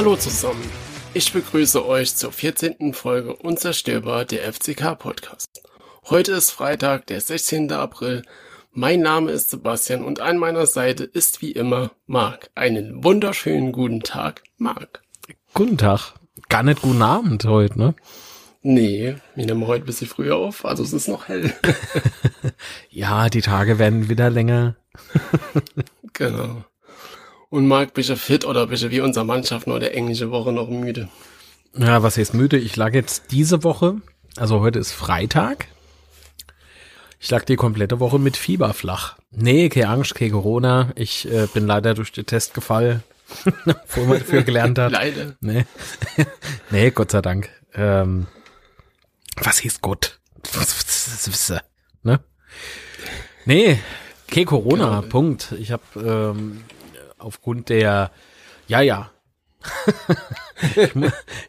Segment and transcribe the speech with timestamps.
[0.00, 0.64] Hallo zusammen.
[1.12, 2.94] Ich begrüße euch zur 14.
[2.94, 5.60] Folge Unzerstörbar der FCK Podcast.
[6.08, 7.70] Heute ist Freitag, der 16.
[7.70, 8.22] April.
[8.72, 12.48] Mein Name ist Sebastian und an meiner Seite ist wie immer Marc.
[12.54, 15.02] Einen wunderschönen guten Tag, Marc.
[15.52, 16.14] Guten Tag.
[16.48, 17.94] Gar nicht guten Abend heute, ne?
[18.62, 21.52] Nee, wir nehmen heute ein bisschen früher auf, also es ist noch hell.
[22.88, 24.76] ja, die Tage werden wieder länger.
[26.14, 26.64] genau.
[27.50, 30.52] Und Marc, bist du fit oder bist du wie unsere Mannschaft nur der englische Woche
[30.52, 31.08] noch müde?
[31.76, 32.56] Ja, was heißt müde?
[32.56, 33.96] Ich lag jetzt diese Woche,
[34.36, 35.66] also heute ist Freitag.
[37.18, 39.18] Ich lag die komplette Woche mit Fieber flach.
[39.32, 40.92] Nee, keine Angst, keine Corona.
[40.94, 43.02] Ich äh, bin leider durch den Test gefallen,
[43.94, 44.92] wo man dafür gelernt hat.
[44.92, 45.34] leider.
[45.40, 45.66] Nee.
[46.70, 47.50] nee, Gott sei Dank.
[47.74, 48.28] Ähm,
[49.36, 50.20] was hieß Gott?
[52.04, 52.20] ne?
[53.44, 53.78] Nee,
[54.28, 55.08] keine Corona, genau.
[55.08, 55.52] Punkt.
[55.58, 56.62] Ich habe ähm,
[57.20, 58.10] aufgrund der,
[58.68, 59.10] ja, ja.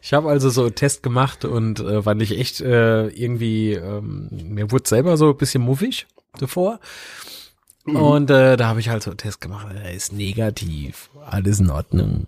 [0.02, 4.28] ich habe also so einen Test gemacht und äh, fand ich echt äh, irgendwie, ähm,
[4.30, 6.06] mir wurde selber so ein bisschen muffig
[6.38, 6.78] davor.
[7.84, 7.96] Mhm.
[7.96, 11.70] Und äh, da habe ich halt so einen Test gemacht, er ist negativ, alles in
[11.70, 12.26] Ordnung.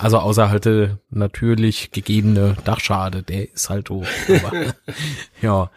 [0.00, 4.06] Also außer halt äh, natürlich gegebene Dachschade, der ist halt hoch.
[4.28, 4.74] Aber,
[5.42, 5.70] ja.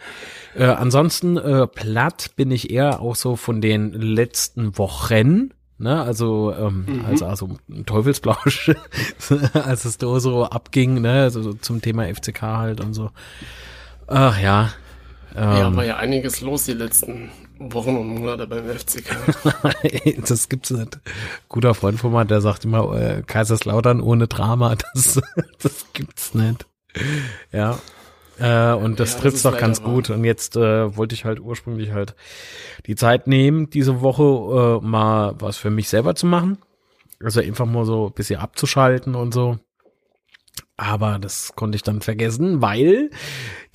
[0.55, 5.53] Äh, ansonsten äh, platt bin ich eher auch so von den letzten Wochen.
[5.79, 7.05] Ne, also, ähm, mhm.
[7.05, 8.71] also, also Teufelsblausch,
[9.53, 13.09] als es da so abging, ne, also zum Thema FCK halt und so.
[14.07, 14.71] Ach ja.
[15.35, 19.15] Ähm, ja, war ja einiges los die letzten Wochen und Monate beim FCK.
[20.27, 20.99] das gibt's nicht.
[21.49, 25.19] Guter Freund von mir, der sagt immer, äh, Kaiserslautern ohne Drama, das,
[25.61, 26.65] das gibt's nicht.
[27.51, 27.79] Ja.
[28.39, 30.09] Äh, und das ja, trifft's doch ganz gut.
[30.09, 32.15] Und jetzt äh, wollte ich halt ursprünglich halt
[32.87, 36.57] die Zeit nehmen, diese Woche äh, mal was für mich selber zu machen.
[37.23, 39.59] Also einfach mal so ein bisschen abzuschalten und so.
[40.75, 43.11] Aber das konnte ich dann vergessen, weil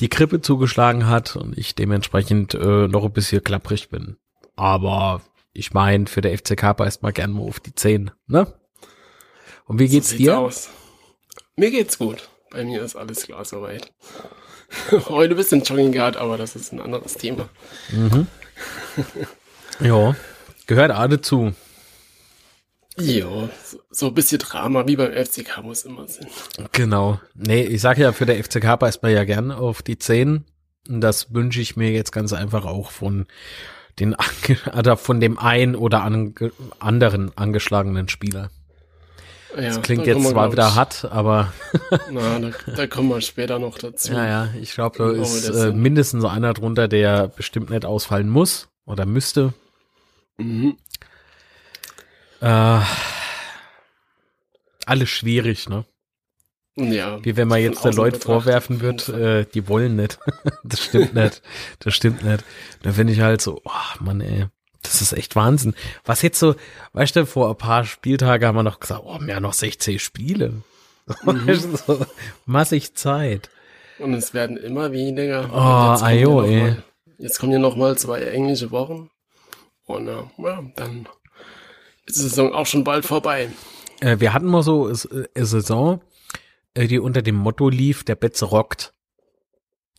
[0.01, 4.17] die Krippe zugeschlagen hat und ich dementsprechend äh, noch ein bisschen klapprig bin.
[4.57, 8.53] Aber ich meine, für der FCK beißt mal gern mal auf die Zehen, ne?
[9.67, 10.39] Und wie geht's so dir?
[10.39, 10.71] Aus.
[11.57, 12.29] Mir geht's gut.
[12.51, 13.93] Bei mir ist alles klar soweit.
[15.09, 17.49] Heute ein bisschen Jogging gehabt, aber das ist ein anderes Thema.
[17.91, 18.27] Mhm.
[19.81, 20.15] ja,
[20.67, 21.55] gehört alle zu.
[23.01, 23.49] Ja,
[23.91, 26.27] so ein bisschen Drama wie beim FCK muss immer sein.
[26.73, 27.21] Genau.
[27.35, 30.45] Nee, ich sage ja, für der FCK beißt man ja gern auf die Zehen.
[30.89, 33.27] Und das wünsche ich mir jetzt ganz einfach auch von
[34.01, 34.17] den
[34.77, 38.51] oder von dem ein oder anderen angeschlagenen Spieler.
[39.57, 41.53] Ja, das klingt jetzt zwar wieder hart, aber.
[42.11, 44.13] Na, da, da, kommen wir später noch dazu.
[44.13, 48.69] Ja, ja, ich glaube, da ist äh, mindestens einer drunter, der bestimmt nicht ausfallen muss
[48.85, 49.55] oder müsste.
[50.37, 50.77] Mhm.
[52.41, 52.81] Äh,
[54.87, 55.85] alles schwierig, ne?
[56.77, 57.23] Ja.
[57.25, 60.19] Wie wenn man jetzt der Leute vorwerfen wird, äh, die wollen nicht.
[60.63, 61.43] das stimmt nicht.
[61.81, 62.45] Das stimmt nicht.
[62.83, 64.47] Da finde ich halt so, oh Mann, ey.
[64.89, 65.75] Das ist echt Wahnsinn.
[66.05, 66.55] Was jetzt so,
[66.95, 70.63] weißt du, vor ein paar Spieltagen haben wir noch gesagt, oh, mehr noch 16 Spiele.
[71.25, 71.55] Mhm.
[71.87, 72.07] so,
[72.47, 73.51] massig Zeit.
[73.99, 75.51] Und es werden immer weniger.
[75.53, 76.61] Oh, ayo, ey.
[76.61, 76.83] Mal,
[77.19, 79.11] jetzt kommen ja noch mal zwei englische Wochen.
[79.85, 81.07] Und äh, ja, dann
[82.07, 83.51] ist die Saison auch schon bald vorbei.
[84.01, 86.01] Äh, wir hatten mal so eine äh, Saison,
[86.73, 88.95] äh, die unter dem Motto lief, der Betze rockt.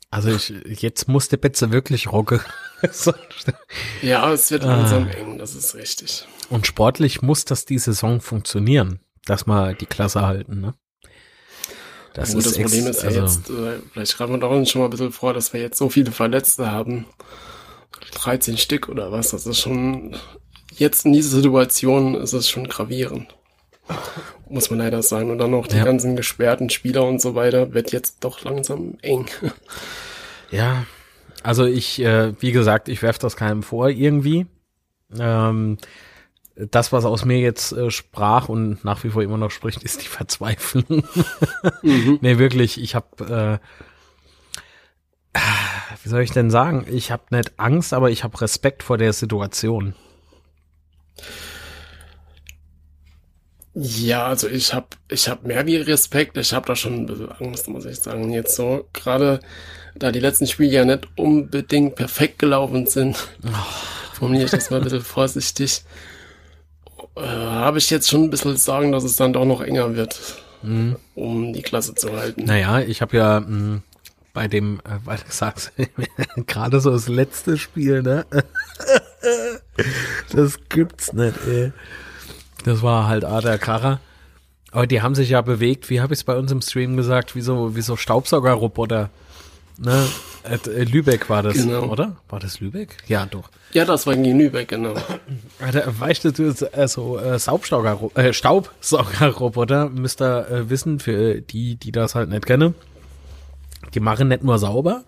[0.10, 2.40] Also ich, jetzt muss der Betze wirklich rocken.
[4.02, 5.18] ja, es wird langsam ah.
[5.18, 6.28] eng, das ist richtig.
[6.50, 10.74] Und sportlich muss das die Saison funktionieren, dass wir die Klasse halten, ne?
[12.14, 14.82] Das, Gut, das Problem ist ja also, jetzt, äh, vielleicht schreiben wir doch uns schon
[14.82, 17.06] mal ein bisschen vor, dass wir jetzt so viele Verletzte haben.
[18.16, 20.16] 13 Stück oder was, das ist schon,
[20.74, 23.28] jetzt in dieser Situation ist es schon gravierend.
[24.50, 25.32] Muss man leider sagen.
[25.32, 25.84] Und dann noch die ja.
[25.84, 29.28] ganzen gesperrten Spieler und so weiter, wird jetzt doch langsam eng.
[30.52, 30.88] Ja,
[31.44, 34.48] also ich, äh, wie gesagt, ich werfe das keinem vor irgendwie.
[35.18, 35.78] Ähm,
[36.56, 40.02] das, was aus mir jetzt äh, sprach und nach wie vor immer noch spricht, ist
[40.02, 41.04] die Verzweiflung.
[41.82, 42.20] mhm.
[42.22, 43.60] nee, wirklich, ich habe,
[45.34, 45.40] äh,
[46.04, 49.14] wie soll ich denn sagen, ich habe nicht Angst, aber ich habe Respekt vor der
[49.14, 49.96] Situation.
[53.76, 57.32] Ja, also ich habe ich hab mehr wie Respekt, ich habe da schon ein bisschen
[57.32, 58.32] Angst, muss ich sagen.
[58.32, 59.40] Jetzt so, gerade
[59.96, 63.50] da die letzten Spiele ja nicht unbedingt perfekt gelaufen sind, oh.
[64.14, 65.84] formuliere ich das mal ein bisschen vorsichtig,
[67.16, 70.20] äh, habe ich jetzt schon ein bisschen Sorgen, dass es dann doch noch enger wird,
[70.62, 70.98] mhm.
[71.16, 72.46] um die Klasse zu halten.
[72.46, 73.82] Naja, ich habe ja mh, hm,
[74.34, 75.72] bei dem, äh, weil du sagst,
[76.48, 78.26] gerade so das letzte Spiel, ne?
[80.32, 81.72] das gibt's nicht, ey.
[82.66, 84.00] Das war halt A der Kracher.
[84.72, 87.36] Aber die haben sich ja bewegt, wie habe ich es bei uns im Stream gesagt,
[87.36, 89.10] wie so, wie so Staubsaugerroboter.
[89.82, 90.08] Ne?
[90.44, 91.86] Äh, Lübeck war das, genau.
[91.86, 92.18] oder?
[92.28, 92.98] War das Lübeck?
[93.08, 93.50] Ja, doch.
[93.72, 94.94] Ja, das war in Lübeck, genau.
[96.00, 102.16] Weißt du, also äh, Staubsauger, äh, Staubsaugerroboter, müsst ihr äh, wissen, für die, die das
[102.16, 102.76] halt nicht kennen.
[103.94, 105.04] Die machen nicht nur sauber,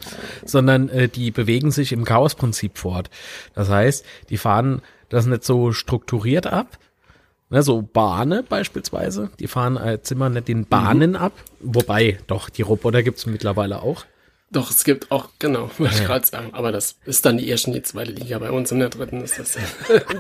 [0.46, 3.10] sondern äh, die bewegen sich im Chaosprinzip fort.
[3.54, 6.78] Das heißt, die fahren das nicht so strukturiert ab,
[7.50, 9.30] ne, so Bahne beispielsweise.
[9.40, 11.18] Die fahren als immer nicht den Bahnen mhm.
[11.18, 11.34] ab.
[11.60, 14.06] Wobei, doch, die Roboter gibt's mittlerweile auch.
[14.52, 16.54] Doch, es gibt auch, genau, wollte ich gerade sagen.
[16.54, 18.38] Aber das ist dann die erste und die zweite Liga.
[18.40, 19.58] Bei uns in der dritten ist das.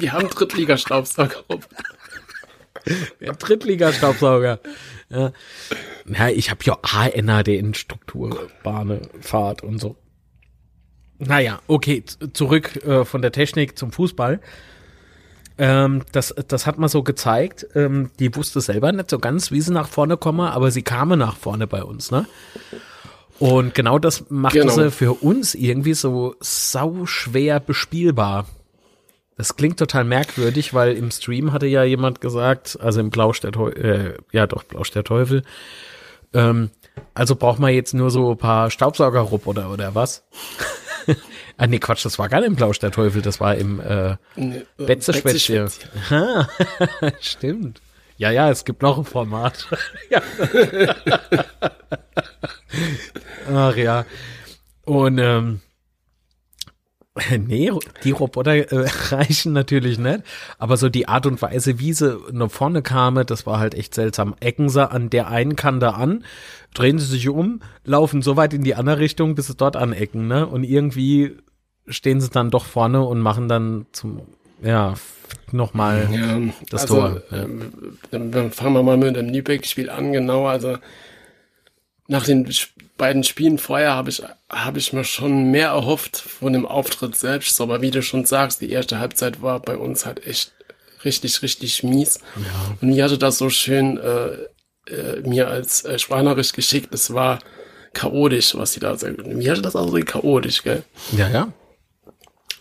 [0.02, 1.44] die haben Drittliga-Staubsauger.
[3.20, 4.60] Der Drittliga-Staubsauger.
[5.10, 5.32] Ja.
[6.06, 9.98] ja, ich habe ja ANADN-Struktur, Bahne, Fahrt und so.
[11.20, 14.40] Naja, okay, zurück äh, von der Technik zum Fußball.
[15.58, 17.68] Ähm, das, das hat man so gezeigt.
[17.76, 21.10] Ähm, die wusste selber nicht so ganz, wie sie nach vorne komme, aber sie kam
[21.10, 22.26] nach vorne bei uns, ne?
[23.42, 24.72] Und genau das macht genau.
[24.72, 28.46] sie für uns irgendwie so sau schwer bespielbar.
[29.36, 33.52] Das klingt total merkwürdig, weil im Stream hatte ja jemand gesagt, also im Blausch der
[33.52, 35.42] Teufel, äh, ja doch, Blausch der Teufel,
[36.36, 36.70] ähm,
[37.16, 40.24] also braucht man jetzt nur so ein paar Staubsaugerroboter oder was?
[41.58, 44.18] ah nee, Quatsch, das war gar nicht im Blausch der Teufel, das war im äh,
[44.36, 45.14] nee, äh, Betze
[47.20, 47.82] Stimmt.
[48.22, 49.68] Ja, ja, es gibt noch ein Format.
[53.52, 54.06] Ach ja.
[54.86, 55.62] Und ähm,
[57.36, 57.72] Nee,
[58.04, 60.22] die Roboter äh, reichen natürlich nicht.
[60.60, 63.96] Aber so die Art und Weise, wie sie nach vorne kamen, das war halt echt
[63.96, 64.36] seltsam.
[64.40, 66.24] Ecken sie an der einen Kante an,
[66.76, 70.28] drehen sie sich um, laufen so weit in die andere Richtung, bis sie dort anecken,
[70.28, 70.46] ne?
[70.46, 71.38] Und irgendwie
[71.88, 74.22] stehen sie dann doch vorne und machen dann zum,
[74.62, 74.94] ja,
[75.52, 77.22] nochmal ja, das also, Tor.
[77.32, 77.44] Ja.
[77.44, 77.72] Ähm,
[78.32, 80.48] dann fangen wir mal mit dem Nübeck-Spiel an, genau.
[80.48, 80.78] Also
[82.08, 82.48] nach den
[82.98, 87.60] beiden Spielen vorher habe ich, habe ich mir schon mehr erhofft von dem Auftritt selbst.
[87.62, 90.52] Aber wie du schon sagst, die erste Halbzeit war bei uns halt echt
[91.04, 92.20] richtig, richtig mies.
[92.36, 92.76] Ja.
[92.82, 96.94] Und mir hatte das so schön äh, äh, mir als äh, Sprachnachricht geschickt.
[96.94, 97.40] Es war
[97.94, 99.38] chaotisch, was sie da sagen.
[99.38, 100.84] Mir hatte das auch so chaotisch, gell?
[101.16, 101.54] Ja, ja.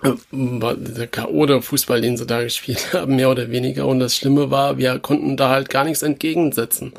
[0.03, 1.61] Der K.O.
[1.61, 3.87] Fußball, den sie da gespielt haben, mehr oder weniger.
[3.87, 6.93] Und das Schlimme war, wir konnten da halt gar nichts entgegensetzen.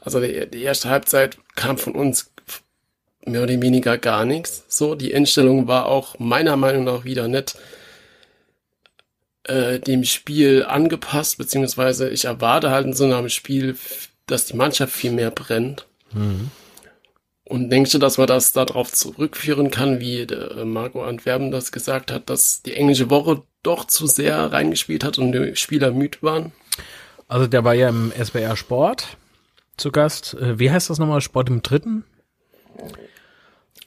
[0.00, 2.30] Also die, die erste Halbzeit kam von uns
[3.24, 4.64] mehr oder weniger gar nichts.
[4.68, 7.56] So, die Endstellung war auch meiner Meinung nach wieder nicht
[9.44, 13.76] äh, dem Spiel angepasst, beziehungsweise ich erwarte halt in so einem Spiel,
[14.26, 15.86] dass die Mannschaft viel mehr brennt.
[16.12, 16.50] Mhm.
[17.48, 21.70] Und denkst du, dass man das darauf zurückführen kann, wie der äh, Marco Antwerpen das
[21.70, 26.18] gesagt hat, dass die englische Woche doch zu sehr reingespielt hat und die Spieler müde
[26.22, 26.52] waren?
[27.28, 29.16] Also der war ja im SBR Sport
[29.76, 30.34] zu Gast.
[30.34, 31.20] Äh, wie heißt das nochmal?
[31.20, 32.04] Sport im Dritten?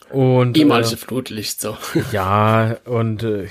[0.09, 1.77] Und, Ehemalige äh, Flutlicht, so.
[2.13, 3.47] Ja, und äh,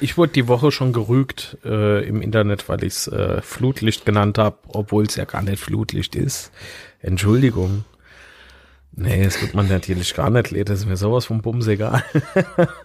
[0.00, 4.38] ich wurde die Woche schon gerügt äh, im Internet, weil ich es äh, Flutlicht genannt
[4.38, 6.50] habe, obwohl es ja gar nicht Flutlicht ist.
[7.00, 7.84] Entschuldigung.
[8.94, 10.66] Nee, das wird man natürlich gar nicht lesen.
[10.66, 12.04] Das ist mir sowas vom Bums egal.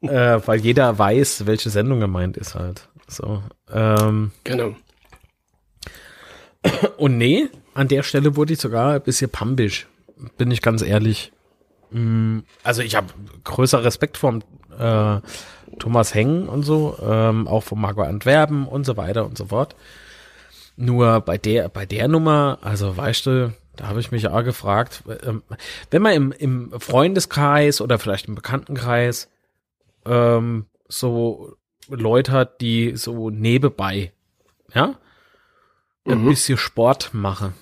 [0.00, 2.88] äh, weil jeder weiß, welche Sendung gemeint ist halt.
[3.06, 3.42] So.
[3.70, 4.74] Ähm, genau.
[6.96, 9.86] Und nee, an der Stelle wurde ich sogar ein bisschen pambisch.
[10.38, 11.32] Bin ich ganz ehrlich.
[11.90, 13.08] Mm, also ich habe
[13.44, 14.40] größer Respekt vor
[14.78, 15.20] äh,
[15.78, 19.76] Thomas Hengen und so, ähm, auch von Marco Antwerpen und so weiter und so fort.
[20.76, 25.02] Nur bei der, bei der Nummer, also weißt du, da habe ich mich auch gefragt,
[25.24, 25.42] ähm,
[25.90, 29.28] wenn man im, im Freundeskreis oder vielleicht im Bekanntenkreis
[30.04, 31.56] ähm, so
[31.88, 34.12] Leute hat, die so nebenbei,
[34.74, 34.94] ja,
[36.04, 36.12] mhm.
[36.12, 37.54] ein bisschen Sport machen,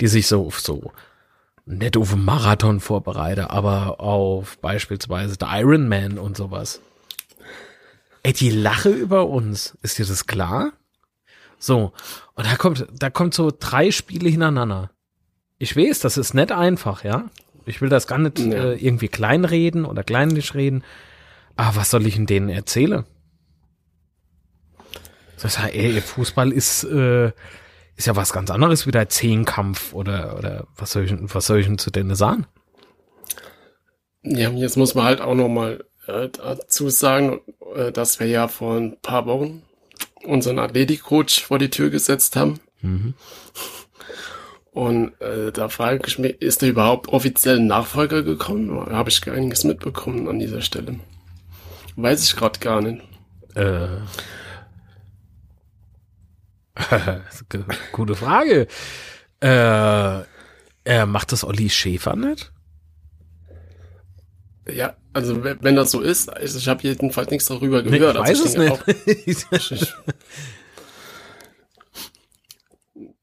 [0.00, 0.92] die sich so so
[1.64, 6.80] nicht auf einen Marathon vorbereiten, aber auf beispielsweise der Ironman und sowas.
[8.22, 9.76] Ey, die lache über uns.
[9.82, 10.72] Ist dir das klar?
[11.58, 11.92] So,
[12.34, 14.90] und da kommt, da kommt so drei Spiele hintereinander.
[15.58, 17.30] Ich weiß, das ist nicht einfach, ja.
[17.64, 18.72] Ich will das gar nicht ja.
[18.72, 20.84] äh, irgendwie kleinreden oder kleinlich reden.
[21.56, 23.04] Aber was soll ich denn denen erzählen?
[25.40, 27.32] Das heißt, ey, Fußball ist, äh,
[27.96, 31.60] ist ja was ganz anderes wie der Zehnkampf oder, oder was soll ich, was soll
[31.60, 32.46] ich denn zu denen sagen?
[34.22, 37.40] Ja, jetzt muss man halt auch noch mal äh, dazu sagen,
[37.74, 39.62] äh, dass wir ja vor ein paar Wochen
[40.26, 42.60] unseren Athletikcoach vor die Tür gesetzt haben.
[42.82, 43.14] Mhm.
[44.72, 48.78] Und äh, da frage ich mich, ist da überhaupt offiziell ein Nachfolger gekommen?
[48.90, 51.00] Habe ich einiges mitbekommen an dieser Stelle.
[51.96, 53.02] Weiß ich gerade gar nicht.
[53.54, 53.88] Äh.
[57.92, 58.66] Gute Frage.
[59.40, 60.20] Äh,
[60.84, 62.52] äh, macht das Olli Schäfer nicht?
[64.70, 68.16] Ja, also wenn das so ist, ich habe jedenfalls nichts darüber gehört.
[68.16, 68.62] Ich weiß also
[68.96, 69.96] ich es nicht.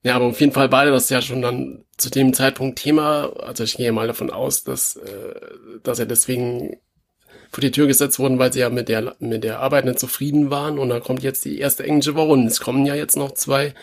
[0.05, 3.31] Ja, aber auf jeden Fall beide das ja schon dann zu dem Zeitpunkt Thema.
[3.39, 5.33] Also ich gehe mal davon aus, dass, äh,
[5.81, 6.75] dass er deswegen
[7.49, 10.49] vor die Tür gesetzt wurden, weil sie ja mit der, mit der Arbeit nicht zufrieden
[10.49, 10.77] waren.
[10.77, 13.73] Und dann kommt jetzt die erste englische Woche und es kommen ja jetzt noch zwei.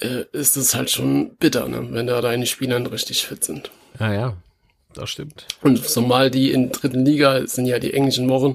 [0.00, 1.86] Äh, ist es halt schon bitter, ne?
[1.92, 3.70] wenn da deine Spieler nicht richtig fit sind.
[4.00, 4.36] Ja, ja,
[4.94, 5.46] das stimmt.
[5.62, 8.54] Und zumal die in dritten Liga sind ja die englischen Wochen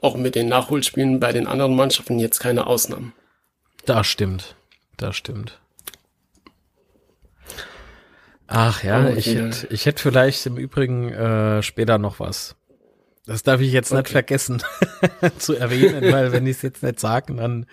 [0.00, 3.12] auch mit den Nachholspielen bei den anderen Mannschaften jetzt keine Ausnahmen.
[3.84, 4.54] Das stimmt.
[4.96, 5.58] Das stimmt.
[8.46, 12.56] Ach ja, ich hätte, ich hätte vielleicht im Übrigen äh, später noch was.
[13.26, 14.00] Das darf ich jetzt okay.
[14.00, 14.62] nicht vergessen
[15.38, 17.66] zu erwähnen, weil wenn ich es jetzt nicht sage, dann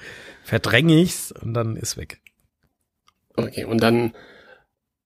[0.43, 2.19] verdränge ich's und dann ist weg.
[3.37, 4.13] Okay, und dann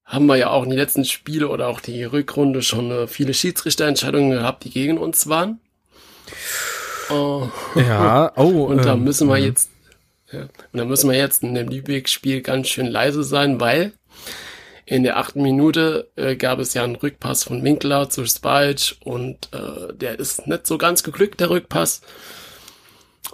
[0.09, 3.35] haben wir ja auch in den letzten Spiele oder auch die Rückrunde schon äh, viele
[3.35, 5.59] Schiedsrichterentscheidungen gehabt, die gegen uns waren.
[7.11, 7.47] Oh.
[7.75, 8.65] Ja, oh.
[8.65, 9.45] Und da ähm, müssen wir mhm.
[9.45, 9.69] jetzt,
[10.31, 13.93] ja, und da müssen wir jetzt in dem Lübeck-Spiel ganz schön leise sein, weil
[14.87, 19.49] in der achten Minute äh, gab es ja einen Rückpass von Winkler zu Spalch und
[19.53, 22.01] äh, der ist nicht so ganz geglückt, der Rückpass.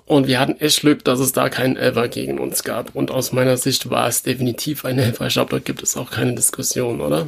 [0.05, 2.93] Und wir hatten echt Glück, dass es da keinen Elfer gegen uns gab.
[2.93, 5.27] Und aus meiner Sicht war es definitiv ein Elfer.
[5.27, 7.27] Ich glaube, da gibt es auch keine Diskussion, oder?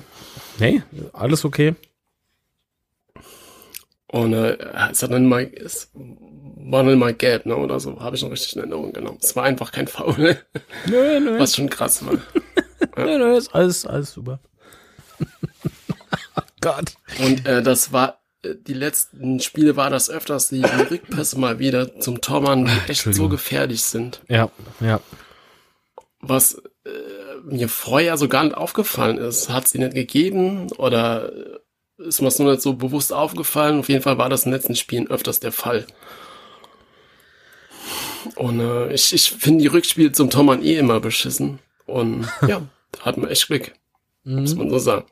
[0.59, 1.73] Nee, alles okay.
[4.07, 4.57] Und äh,
[4.91, 8.31] es hat dann mal, es war dann mal gelb, ne, oder so, habe ich noch
[8.31, 9.17] richtig in Erinnerung genommen.
[9.21, 10.37] Es war einfach kein Foul, ne?
[10.85, 11.39] Nö, nö.
[11.39, 12.13] Was schon krass war.
[12.13, 12.19] Ja.
[13.05, 14.39] Nö, nö, ist alles, alles super.
[15.19, 16.93] oh Gott.
[17.19, 21.99] Und äh, das war, die letzten Spiele war das öfters, die, die Rückpässe mal wieder
[21.99, 24.21] zum Tormann, die echt so gefährlich sind.
[24.27, 24.99] Ja, ja.
[26.19, 26.89] Was äh,
[27.43, 29.49] mir vorher so gar nicht aufgefallen ist.
[29.49, 31.31] Hat sie nicht gegeben oder
[31.97, 33.79] ist mir es nur nicht so bewusst aufgefallen?
[33.79, 35.85] Auf jeden Fall war das in den letzten Spielen öfters der Fall.
[38.35, 41.59] Und äh, ich, ich finde die Rückspiele zum Tormann eh immer beschissen.
[41.85, 43.73] Und ja, da hat man echt Glück,
[44.23, 44.41] mhm.
[44.41, 45.05] muss man so sagen.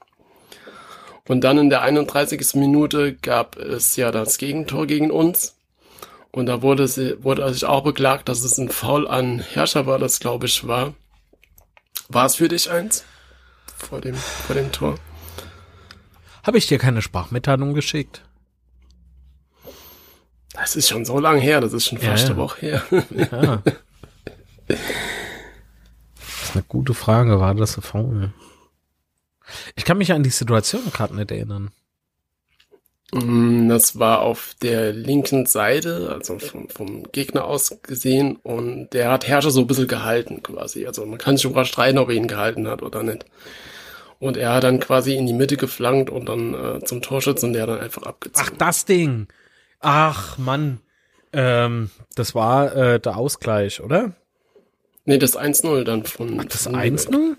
[1.27, 2.55] Und dann in der 31.
[2.55, 5.55] Minute gab es ja das Gegentor gegen uns.
[6.31, 9.97] Und da wurde, sie, wurde sich auch beklagt, dass es ein Foul an Herrscher war,
[9.99, 10.93] das glaube ich war.
[12.09, 13.03] War es für dich eins?
[13.77, 14.95] Vor dem, vor dem Tor?
[16.43, 18.21] Habe ich dir keine Sprachmitteilung geschickt?
[20.53, 22.83] Das ist schon so lang her, das ist schon fast ja, eine Woche her.
[23.31, 23.63] Ja.
[26.53, 27.39] eine gute Frage.
[27.39, 28.31] War das Faul?
[29.75, 31.71] Ich kann mich an die Situation gerade nicht erinnern.
[33.13, 39.11] Mm, das war auf der linken Seite, also vom, vom, Gegner aus gesehen, und der
[39.11, 40.85] hat Herrscher so ein bisschen gehalten quasi.
[40.85, 43.25] Also man kann sich sogar streiten, ob er ihn gehalten hat oder nicht.
[44.19, 47.67] Und er hat dann quasi in die Mitte geflankt und dann äh, zum Torschützen, der
[47.67, 48.49] dann einfach abgezogen.
[48.53, 49.27] Ach, das Ding.
[49.79, 50.79] Ach, Mann.
[51.31, 54.13] Ähm, das war äh, der Ausgleich, oder?
[55.03, 56.39] Nee, das 1-0 dann von.
[56.39, 57.35] Ach, das 1-0?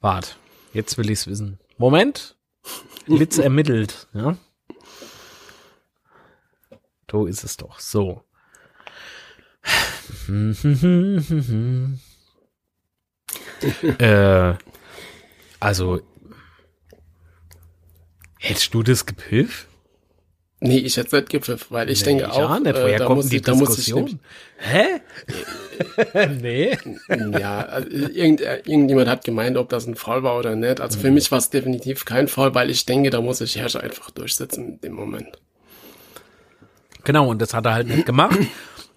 [0.00, 0.36] Wart,
[0.76, 1.58] jetzt will ich's wissen.
[1.78, 2.36] Moment.
[3.06, 4.36] Litz ermittelt, ja.
[7.10, 7.80] So ist es doch.
[7.80, 8.22] So.
[13.98, 14.54] äh,
[15.60, 16.02] also,
[18.38, 19.75] hättest du das gepfiffen?
[20.60, 22.74] Nee, ich hätte nicht gepfiffen, weil ich nee, denke auch, ja, nicht.
[22.74, 23.94] Woher äh, da, muss die ich, muss ich
[24.56, 25.00] Hä?
[26.40, 26.78] nee.
[27.38, 30.80] Ja, also irgend, irgendjemand hat gemeint, ob das ein Fall war oder nicht.
[30.80, 31.02] Also mhm.
[31.02, 34.10] für mich war es definitiv kein Fall, weil ich denke, da muss sich Herrscher einfach
[34.10, 35.38] durchsetzen in dem Moment.
[37.04, 38.38] Genau, und das hat er halt nicht gemacht.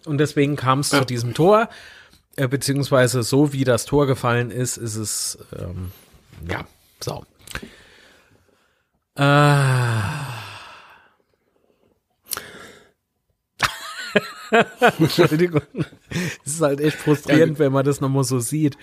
[0.06, 1.00] Und deswegen kam es ja.
[1.00, 1.68] zu diesem Tor.
[2.38, 5.92] Äh, beziehungsweise so wie das Tor gefallen ist, ist es, ähm,
[6.50, 6.66] ja,
[7.02, 7.26] so.
[9.16, 10.39] Äh,
[15.00, 15.62] Entschuldigung.
[16.46, 18.78] Es ist halt echt frustrierend, wenn man das nochmal so sieht.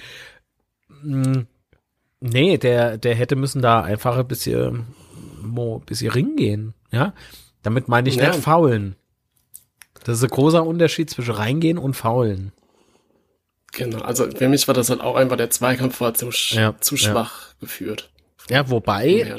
[1.02, 1.46] Hm,
[2.20, 4.86] nee, der, der hätte müssen da einfach ein bisschen,
[5.42, 7.14] mo, bisschen Ring gehen, ja.
[7.62, 8.28] Damit meine ich ja.
[8.28, 8.94] nicht faulen.
[10.04, 12.52] Das ist ein großer Unterschied zwischen reingehen und faulen.
[13.72, 16.96] Genau, also für mich war das halt auch einfach, der Zweikampf war zu, ja, zu
[16.96, 17.54] schwach ja.
[17.60, 18.10] geführt.
[18.48, 19.34] Ja, wobei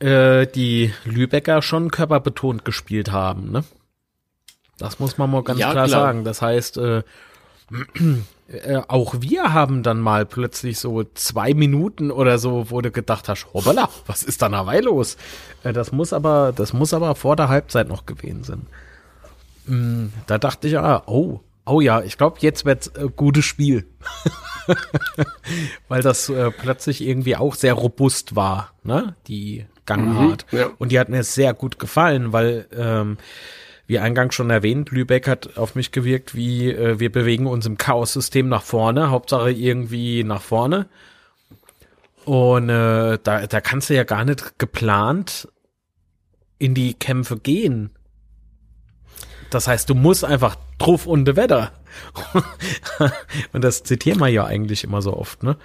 [0.00, 3.64] äh, die Lübecker schon körperbetont gespielt haben, ne?
[4.82, 6.24] Das muss man mal ganz ja, klar, klar, sagen.
[6.24, 7.02] Das heißt, äh,
[8.48, 13.28] äh, auch wir haben dann mal plötzlich so zwei Minuten oder so, wo du gedacht
[13.28, 15.16] hast, hoppala, was ist da dabei los?
[15.62, 18.66] Äh, das muss aber, das muss aber vor der Halbzeit noch gewesen sein.
[19.66, 23.86] Mm, da dachte ich, ah, oh, oh ja, ich glaube, jetzt wird's äh, gutes Spiel.
[25.88, 29.16] weil das äh, plötzlich irgendwie auch sehr robust war, ne?
[29.26, 30.46] Die Gangart.
[30.52, 30.70] Mhm, ja.
[30.78, 33.18] Und die hat mir sehr gut gefallen, weil ähm,
[33.92, 37.76] wie eingangs schon erwähnt, Lübeck hat auf mich gewirkt, wie äh, wir bewegen uns im
[37.76, 40.88] Chaos-System nach vorne, Hauptsache irgendwie nach vorne.
[42.24, 45.46] Und äh, da, da kannst du ja gar nicht geplant
[46.58, 47.90] in die Kämpfe gehen.
[49.50, 51.72] Das heißt, du musst einfach drauf und Wetter.
[53.52, 55.58] und das zitieren wir ja eigentlich immer so oft, ne?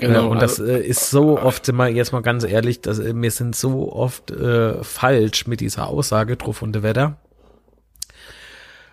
[0.00, 0.28] Genau.
[0.28, 3.30] und das also, äh, ist so oft, wir jetzt mal ganz ehrlich, dass äh, wir
[3.30, 7.18] sind so oft äh, falsch mit dieser Aussage drauf und Wetter.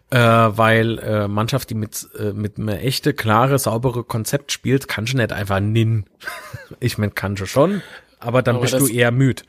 [0.10, 5.06] Äh, weil äh, Mannschaft, die mit äh, mit einem echte, klare, saubere Konzept spielt, kann
[5.06, 6.06] schon nicht einfach nin.
[6.80, 7.82] ich mein, kann schon,
[8.20, 9.44] aber dann aber bist du eher müd.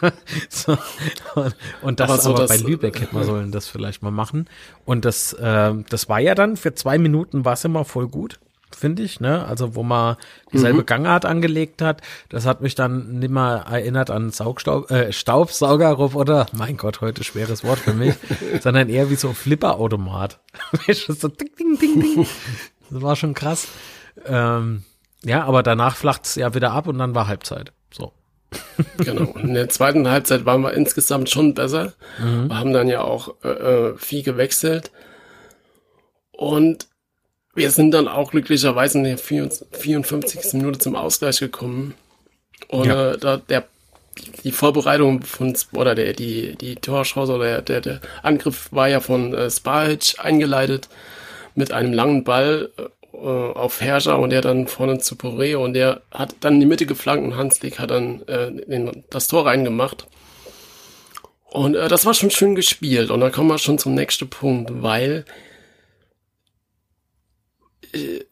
[0.48, 0.76] so,
[1.34, 4.48] und, und das aber, so, aber bei Lübeck hätte man sollen das vielleicht mal machen.
[4.84, 8.38] Und das, äh, das war ja dann für zwei Minuten war es immer voll gut
[8.76, 9.44] finde ich, ne?
[9.46, 10.16] Also wo man
[10.52, 10.86] dieselbe mhm.
[10.86, 12.02] Gangart angelegt hat.
[12.28, 16.46] Das hat mich dann nimmer erinnert an Saugstaub, äh, Staubsaugerroboter.
[16.52, 18.14] Mein Gott, heute schweres Wort für mich,
[18.60, 20.38] sondern eher wie so Flipperautomat.
[20.92, 22.26] so ding, ding, ding, ding.
[22.90, 23.66] Das war schon krass.
[24.26, 24.84] Ähm,
[25.24, 27.72] ja, aber danach flacht's ja wieder ab und dann war Halbzeit.
[27.90, 28.12] So.
[28.98, 29.32] genau.
[29.38, 31.94] In der zweiten Halbzeit waren wir insgesamt schon besser.
[32.18, 32.48] Mhm.
[32.48, 34.92] Wir haben dann ja auch äh, äh viel gewechselt.
[36.30, 36.88] Und
[37.56, 40.54] wir sind dann auch glücklicherweise in der 54.
[40.54, 41.94] Minute zum Ausgleich gekommen.
[42.68, 43.12] Und ja.
[43.12, 43.64] äh, da der
[44.44, 49.34] die Vorbereitung von oder der die die Torchance oder der, der Angriff war ja von
[49.34, 50.88] äh, Spahic eingeleitet
[51.54, 52.70] mit einem langen Ball
[53.12, 56.66] äh, auf Herrscher und der dann vorne zu Poré und der hat dann in die
[56.66, 60.06] Mitte geflankt und Hanslik hat dann äh, den, das Tor reingemacht.
[61.50, 64.82] Und äh, das war schon schön gespielt und dann kommen wir schon zum nächsten Punkt,
[64.82, 65.24] weil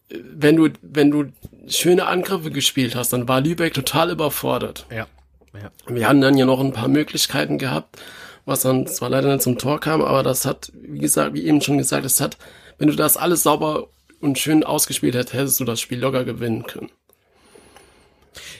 [0.09, 1.25] wenn du, wenn du
[1.67, 4.85] schöne Angriffe gespielt hast, dann war Lübeck total überfordert.
[4.89, 5.07] Ja.
[5.53, 5.71] ja.
[5.87, 8.01] Wir hatten dann ja noch ein paar Möglichkeiten gehabt,
[8.45, 11.61] was dann zwar leider nicht zum Tor kam, aber das hat, wie gesagt, wie eben
[11.61, 12.37] schon gesagt, es hat,
[12.77, 13.87] wenn du das alles sauber
[14.19, 16.89] und schön ausgespielt hättest, hättest du das Spiel locker gewinnen können.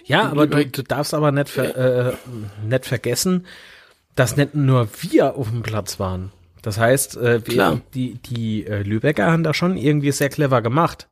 [0.05, 2.13] Ja, aber du, du, darfst aber nicht, ver, äh,
[2.65, 3.45] nicht vergessen,
[4.15, 6.31] dass nicht nur wir auf dem Platz waren.
[6.65, 11.07] Das heißt, äh, wir, die, die äh, Lübecker haben da schon irgendwie sehr clever gemacht.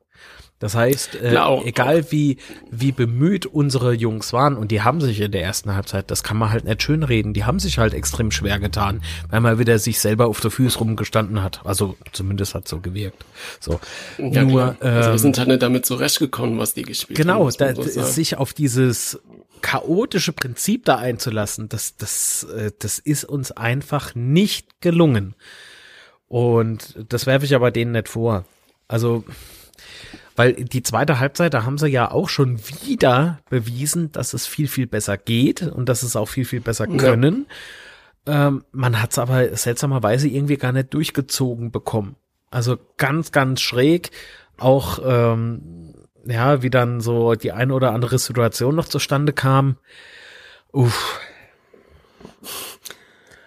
[0.58, 2.38] Das heißt, äh, Klar, egal wie,
[2.72, 6.38] wie bemüht unsere Jungs waren, und die haben sich in der ersten Halbzeit, das kann
[6.38, 9.78] man halt nicht schön reden, die haben sich halt extrem schwer getan, weil man wieder
[9.78, 11.62] sich selber auf der Füße rumgestanden hat.
[11.66, 13.24] Also zumindest hat so gewirkt.
[13.60, 13.80] So.
[14.18, 17.56] Ja, Nur, ähm, also wir sind halt nicht damit zurechtgekommen, was die gespielt genau, haben.
[17.56, 19.20] Genau, so sich auf dieses
[19.64, 25.34] chaotische Prinzip da einzulassen, das, das, äh, das ist uns einfach nicht gelungen.
[26.28, 28.46] Und das werfe ich aber denen nicht vor.
[28.88, 29.24] Also,
[30.36, 34.68] weil die zweite Halbzeit, da haben sie ja auch schon wieder bewiesen, dass es viel,
[34.68, 37.48] viel besser geht und dass es auch viel, viel besser können.
[38.28, 38.48] Ja.
[38.48, 42.16] Ähm, man hat es aber seltsamerweise irgendwie gar nicht durchgezogen bekommen.
[42.52, 44.12] Also ganz, ganz schräg.
[44.58, 45.94] Auch ähm,
[46.26, 49.78] ja, wie dann so die eine oder andere Situation noch zustande kam.
[50.72, 51.20] Uff.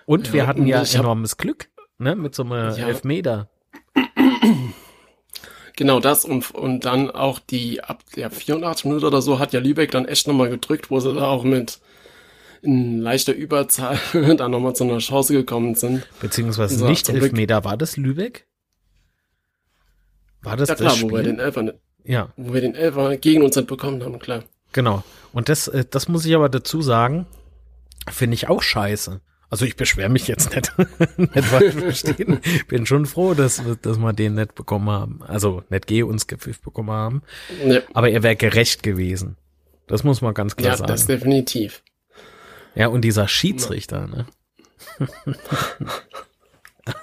[0.04, 2.86] Und ja, wir hatten ja enormes Glück, ne, mit so einem ja.
[2.86, 3.48] Elfmeter.
[5.76, 9.60] Genau das und, und dann auch die, ab der 84 Minuten oder so hat ja
[9.60, 11.80] Lübeck dann echt nochmal gedrückt, wo sie da auch mit
[12.62, 16.08] in leichter Überzahl dann nochmal zu einer Chance gekommen sind.
[16.20, 18.46] Beziehungsweise so, nicht Elfmeter, war das Lübeck?
[20.40, 21.10] War das ja, klar, das Spiel?
[21.10, 21.74] wo wir den Elfer,
[22.06, 22.32] ja.
[22.36, 24.44] Wo wir den Elfer gegen uns halt bekommen haben, klar.
[24.72, 25.02] Genau.
[25.32, 27.26] Und das, äh, das muss ich aber dazu sagen,
[28.10, 29.20] finde ich auch scheiße.
[29.48, 30.72] Also ich beschwere mich jetzt nicht,
[31.18, 32.40] nicht falsch verstehen.
[32.68, 35.22] Bin schon froh, dass, dass wir den nicht bekommen haben.
[35.22, 37.22] Also nicht G uns gepfifft bekommen haben.
[37.64, 37.80] Ja.
[37.94, 39.36] Aber er wäre gerecht gewesen.
[39.86, 40.88] Das muss man ganz klar ja, sagen.
[40.88, 41.82] Ja, das definitiv.
[42.74, 44.26] Ja, und dieser Schiedsrichter, ne?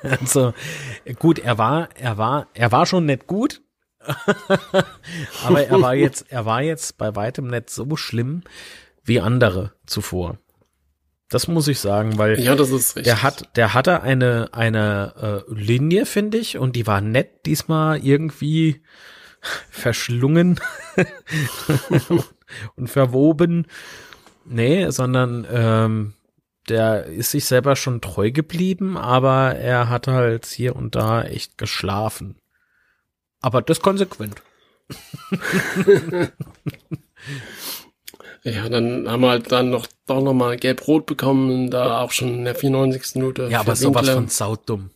[0.03, 0.53] also
[1.17, 3.62] gut, er war, er war, er war schon nicht gut,
[5.45, 8.43] Aber er war jetzt, er war jetzt bei weitem nicht so schlimm
[9.03, 10.37] wie andere zuvor.
[11.29, 13.05] Das muss ich sagen, weil ja, das ist richtig.
[13.05, 18.05] der hat, der hatte eine eine äh, Linie, finde ich, und die war nett diesmal
[18.05, 18.83] irgendwie
[19.69, 20.59] verschlungen
[22.75, 23.65] und verwoben.
[24.45, 26.13] Nee, sondern ähm,
[26.69, 31.57] der ist sich selber schon treu geblieben, aber er hat halt hier und da echt
[31.57, 32.35] geschlafen.
[33.43, 34.41] Aber das konsequent.
[38.43, 42.29] ja, dann haben wir halt dann noch doch noch mal gelb-rot bekommen, da auch schon
[42.29, 43.15] in der 94.
[43.15, 43.49] Minute.
[43.49, 44.91] Ja, aber sowas von saudumm.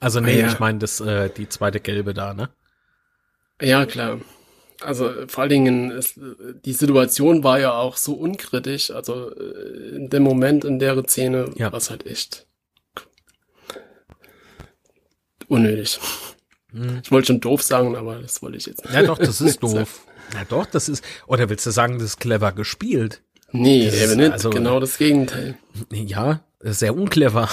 [0.00, 0.46] Also nee, ja.
[0.46, 2.48] ich meine das äh, die zweite gelbe da, ne?
[3.60, 4.18] Ja, klar.
[4.80, 6.18] Also vor allen Dingen, ist,
[6.64, 8.90] die Situation war ja auch so unkritisch.
[8.92, 11.70] Also äh, in dem Moment, in der Szene, ja.
[11.70, 12.46] war es halt echt
[15.48, 16.00] unnötig.
[16.72, 17.00] Hm.
[17.02, 18.94] Ich wollte schon doof sagen, aber das wollte ich jetzt nicht.
[18.94, 20.00] Ja doch, das ist doof.
[20.34, 23.22] Ja doch, das ist, oder willst du sagen, das ist clever gespielt?
[23.52, 24.32] Nee, das eben nicht.
[24.32, 25.56] Also, genau das Gegenteil.
[25.90, 27.48] Ja, sehr unclever.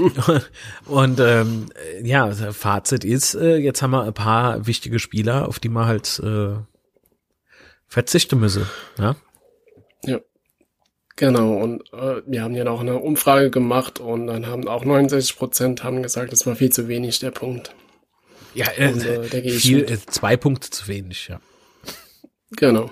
[0.86, 1.66] und ähm,
[2.02, 6.20] ja, Fazit ist, äh, jetzt haben wir ein paar wichtige Spieler, auf die man halt
[6.22, 6.56] äh,
[7.86, 8.66] verzichten müsse.
[8.98, 9.16] Ja.
[10.04, 10.20] Ja.
[11.20, 15.36] Genau, und äh, wir haben ja noch eine Umfrage gemacht und dann haben auch 69
[15.36, 17.74] Prozent haben gesagt, das war viel zu wenig, der Punkt.
[18.54, 21.38] Ja, äh, und, äh, viel, äh, zwei Punkte zu wenig, ja.
[22.52, 22.90] Genau.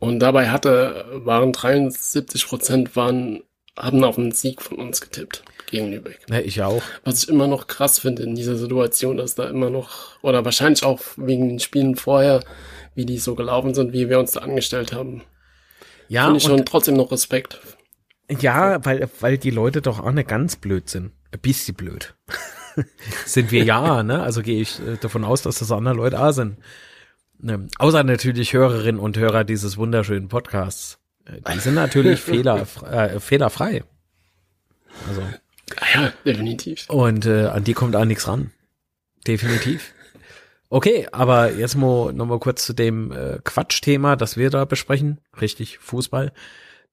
[0.00, 3.44] Und dabei hatte, waren 73 Prozent waren,
[3.78, 6.18] haben auf einen Sieg von uns getippt gegen Lübeck.
[6.28, 6.82] Ja, ich auch.
[7.04, 10.82] Was ich immer noch krass finde in dieser Situation, dass da immer noch, oder wahrscheinlich
[10.82, 12.42] auch wegen den Spielen vorher,
[12.96, 15.22] wie die so gelaufen sind, wie wir uns da angestellt haben.
[16.08, 16.24] Ja.
[16.24, 17.60] Finde ich schon trotzdem noch Respekt.
[18.40, 21.12] Ja, weil, weil die Leute doch auch nicht ganz blöd sind.
[21.30, 22.14] Ein bisschen blöd.
[23.26, 24.22] sind wir ja, ne?
[24.22, 26.58] Also gehe ich äh, davon aus, dass das andere Leute auch sind.
[27.40, 30.98] Ne, außer natürlich Hörerinnen und Hörer dieses wunderschönen Podcasts.
[31.24, 33.84] Äh, die sind natürlich fehler, äh, fehlerfrei.
[35.08, 35.22] Also.
[35.76, 36.88] Ah ja, definitiv.
[36.88, 38.50] Und äh, an die kommt auch nichts ran.
[39.26, 39.92] Definitiv.
[40.70, 45.20] Okay, aber jetzt mal noch mal kurz zu dem äh, Quatschthema, das wir da besprechen.
[45.40, 46.32] Richtig, Fußball.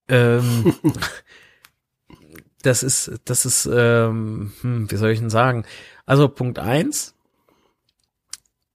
[0.07, 0.75] Ähm,
[2.61, 5.65] das ist, das ist, ähm, hm, wie soll ich denn sagen?
[6.05, 7.15] Also Punkt eins,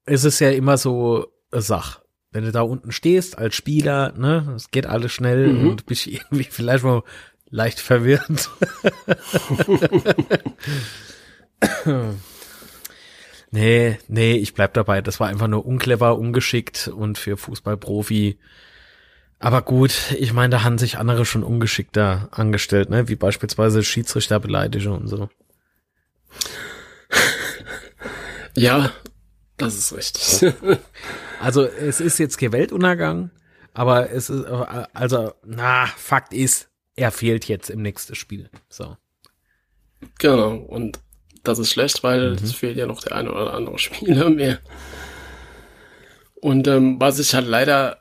[0.06, 2.00] ist es ja immer so, Sach.
[2.32, 5.70] Wenn du da unten stehst als Spieler, ne, es geht alles schnell mhm.
[5.70, 7.02] und bist irgendwie vielleicht mal
[7.48, 8.50] leicht verwirrt.
[13.50, 15.00] nee, nee, ich bleib dabei.
[15.02, 18.38] Das war einfach nur unclever, ungeschickt und für Fußballprofi.
[19.38, 24.98] Aber gut, ich meine, da haben sich andere schon ungeschickter angestellt, ne, wie beispielsweise Schiedsrichterbeleidigung
[24.98, 25.28] und so.
[28.56, 28.92] Ja,
[29.56, 30.52] das ist richtig.
[31.40, 33.30] Also es ist jetzt kein Weltuntergang,
[33.72, 38.50] aber es ist, also, na, Fakt ist, er fehlt jetzt im nächsten Spiel.
[38.68, 38.98] So.
[40.18, 41.00] Genau, und
[41.42, 42.38] das ist schlecht, weil mhm.
[42.42, 44.58] es fehlt ja noch der eine oder andere Spieler mehr.
[46.40, 48.00] Und ähm, was ich halt leider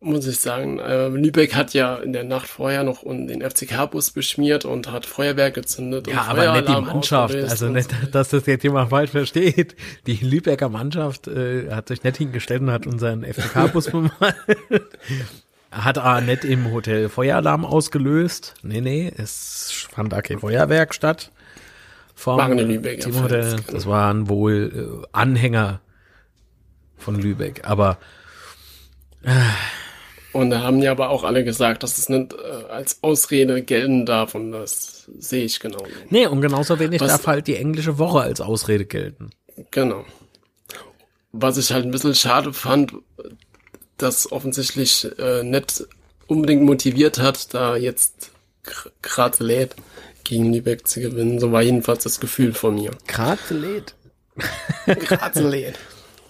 [0.00, 0.78] muss ich sagen.
[0.78, 5.54] Äh, Lübeck hat ja in der Nacht vorher noch den FCK-Bus beschmiert und hat Feuerwerk
[5.54, 6.06] gezündet.
[6.06, 7.34] Ja, aber nicht die Mannschaft.
[7.34, 9.74] Also nicht, dass das jetzt jemand falsch versteht.
[10.06, 14.36] Die Lübecker Mannschaft äh, hat sich nicht hingestellt und hat unseren FCK-Bus bemalt.
[15.70, 18.54] hat aber nicht im Hotel Feueralarm ausgelöst.
[18.62, 21.32] Nee, nee, es fand da kein Feuerwerk statt.
[22.16, 23.56] Vom Lübecker Hotel.
[23.70, 25.80] Das waren wohl äh, Anhänger
[26.96, 27.60] von Lübeck.
[27.64, 27.98] Aber
[29.22, 29.30] äh,
[30.32, 34.04] und da haben ja aber auch alle gesagt, dass es nicht äh, als Ausrede gelten
[34.04, 35.82] darf und das sehe ich genau.
[36.10, 39.30] Nee, und genauso wenig Was, darf halt die englische Woche als Ausrede gelten.
[39.70, 40.04] Genau.
[41.32, 42.92] Was ich halt ein bisschen schade fand,
[43.98, 45.86] dass offensichtlich äh, nicht
[46.26, 48.30] unbedingt motiviert hat, da jetzt
[49.00, 49.76] gerade lädt,
[50.26, 51.40] gegen Lübeck zu gewinnen.
[51.40, 52.90] So war jedenfalls das Gefühl von mir.
[53.06, 53.94] Gerade lädt.
[54.86, 55.78] gerade lädt.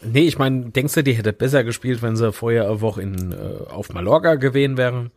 [0.03, 3.33] Nee, ich meine, denkst du, die hätte besser gespielt, wenn sie vorher eine Woche in,
[3.33, 5.11] äh, auf Mallorca gewesen wären?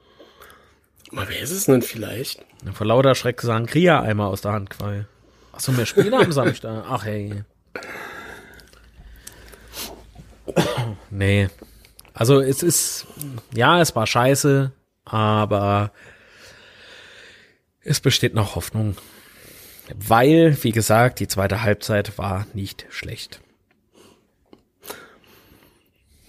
[1.11, 2.43] Aber wer ist es denn vielleicht?
[2.73, 5.03] Vor lauter Schreck Sangria einmal aus der Hand quasi.
[5.51, 6.85] Achso, mehr Spieler am Samstag.
[6.87, 7.43] Ach hey.
[11.09, 11.49] nee.
[12.13, 13.07] Also es ist,
[13.53, 14.71] ja, es war scheiße,
[15.05, 15.91] aber
[17.89, 18.95] es besteht noch Hoffnung.
[19.95, 23.41] Weil, wie gesagt, die zweite Halbzeit war nicht schlecht.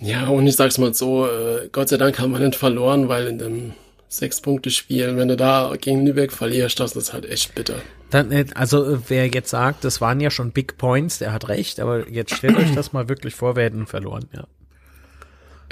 [0.01, 3.27] Ja, und ich sag's mal so, äh, Gott sei Dank haben wir nicht verloren, weil
[3.27, 3.75] in dem
[4.09, 7.83] Sechs-Punkte-Spiel, wenn du da gegen Lübeck verlierst, das ist halt echt bitter.
[8.09, 11.81] Dann, äh, also wer jetzt sagt, das waren ja schon Big Points, der hat recht,
[11.81, 14.47] aber jetzt stellt euch das mal wirklich vor, wir hätten verloren, ja.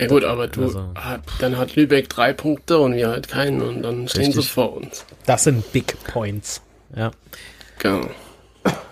[0.00, 0.94] Ja gut, aber du, also.
[0.94, 4.44] hat, dann hat Lübeck drei Punkte und wir halt keinen und dann stehen Richtig.
[4.44, 5.04] sie vor uns.
[5.26, 6.62] Das sind Big Points,
[6.96, 7.10] ja.
[7.78, 8.08] Genau.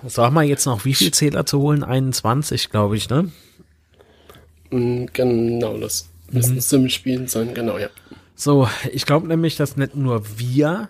[0.07, 1.85] So haben wir jetzt noch wie viel Zähler zu holen?
[1.85, 3.31] 21, glaube ich, ne?
[4.71, 6.61] Mm, genau, das müssen mhm.
[6.61, 7.89] Sim-Spielen sein, genau, ja.
[8.35, 10.89] So, ich glaube nämlich, dass nicht nur wir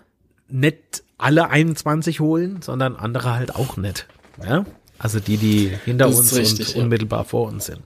[0.49, 4.07] nicht alle 21 holen, sondern andere halt auch nicht.
[4.43, 4.65] Ja?
[4.99, 7.81] Also die, die hinter uns richtig, und unmittelbar vor uns sind.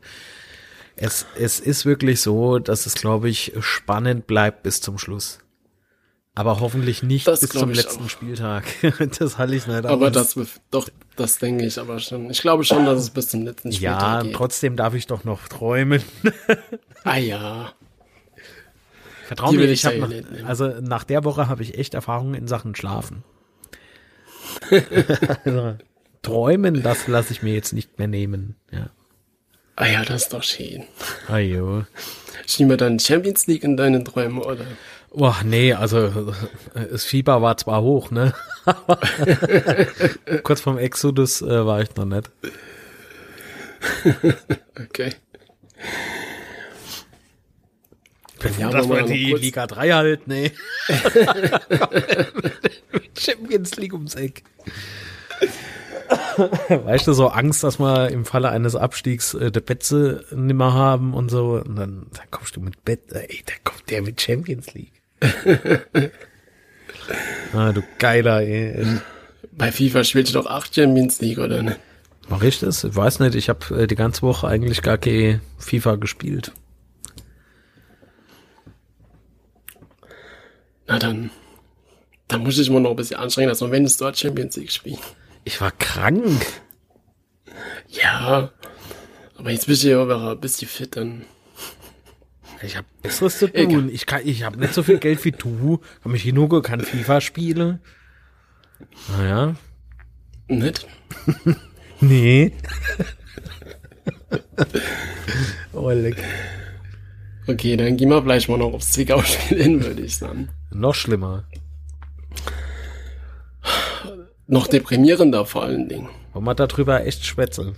[1.02, 5.40] Es, es ist wirklich so, dass es, glaube ich, spannend bleibt bis zum Schluss.
[6.36, 8.10] Aber hoffentlich nicht Das bis zum letzten auch.
[8.10, 8.64] Spieltag.
[9.20, 12.30] das halte ich nicht Aber das, doch, das denke ich aber schon.
[12.30, 14.36] Ich glaube schon, dass es bis zum letzten Spieltag Ja, geht.
[14.36, 16.02] trotzdem darf ich doch noch träumen.
[17.04, 17.74] Ah ja.
[19.26, 20.46] Vertrau mir, ich ich habe ja nicht nehmen.
[20.46, 23.24] also nach der Woche habe ich echt Erfahrungen in Sachen Schlafen.
[25.46, 25.78] also,
[26.22, 28.56] träumen, das lasse ich mir jetzt nicht mehr nehmen.
[28.72, 28.92] Ja.
[29.82, 30.84] Ah ja, das ist doch schön.
[31.28, 31.86] Ajo.
[32.46, 34.64] Schieben wir dann Champions League in deinen Träumen, oder?
[35.12, 36.34] Boah, nee, also
[36.76, 38.32] äh, das Fieber war zwar hoch, ne?
[40.44, 42.30] Kurz vorm Exodus äh, war ich noch nicht.
[44.80, 45.14] Okay.
[48.60, 50.52] Ja, aber dass noch die Liga 3 halt, nee.
[53.18, 54.44] Champions League ums Eck.
[56.70, 61.14] Weißt du, so Angst, dass wir im Falle eines Abstiegs äh, der Betze nimmer haben
[61.14, 61.62] und so.
[61.66, 64.94] Und dann, dann kommst du mit Bett, äh, ey, da kommt der mit Champions League.
[67.54, 69.00] ah, du geiler, ey.
[69.52, 71.78] Bei FIFA spielt ihr doch acht Champions League, oder ne?
[72.30, 72.84] Mach ich das?
[72.84, 76.52] Ich weiß nicht, ich habe äh, die ganze Woche eigentlich gar kein FIFA gespielt.
[80.88, 81.30] Na dann.
[82.28, 85.00] Dann muss ich mal noch ein bisschen anstrengen, dass wir wenigstens dort Champions League spielen.
[85.44, 86.46] Ich war krank.
[87.90, 88.52] Ja.
[89.38, 91.26] Aber jetzt bist du ja aber ein bisschen fit, dann.
[92.64, 93.74] Ich habe Besseres zu Egal.
[93.74, 93.90] tun.
[93.92, 95.82] Ich kann, ich habe nicht so viel Geld wie du.
[96.04, 97.80] Kann mich genug, kann FIFA spielen.
[99.18, 99.56] Naja.
[100.48, 100.88] Nicht?
[102.04, 102.52] Nee.
[105.74, 106.18] oh, leck.
[107.46, 110.50] Okay, dann gehen wir vielleicht mal noch aufs Zwickau-Spiel hin, würde ich sagen.
[110.72, 111.46] Noch schlimmer.
[114.52, 116.10] Noch deprimierender vor allen Dingen.
[116.34, 117.76] Wollen wir darüber echt schwätzeln?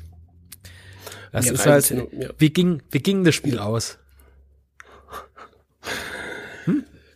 [1.31, 2.29] Das Mir ist halt, nur- ja.
[2.39, 3.99] wie ging, wie ging das Spiel aus?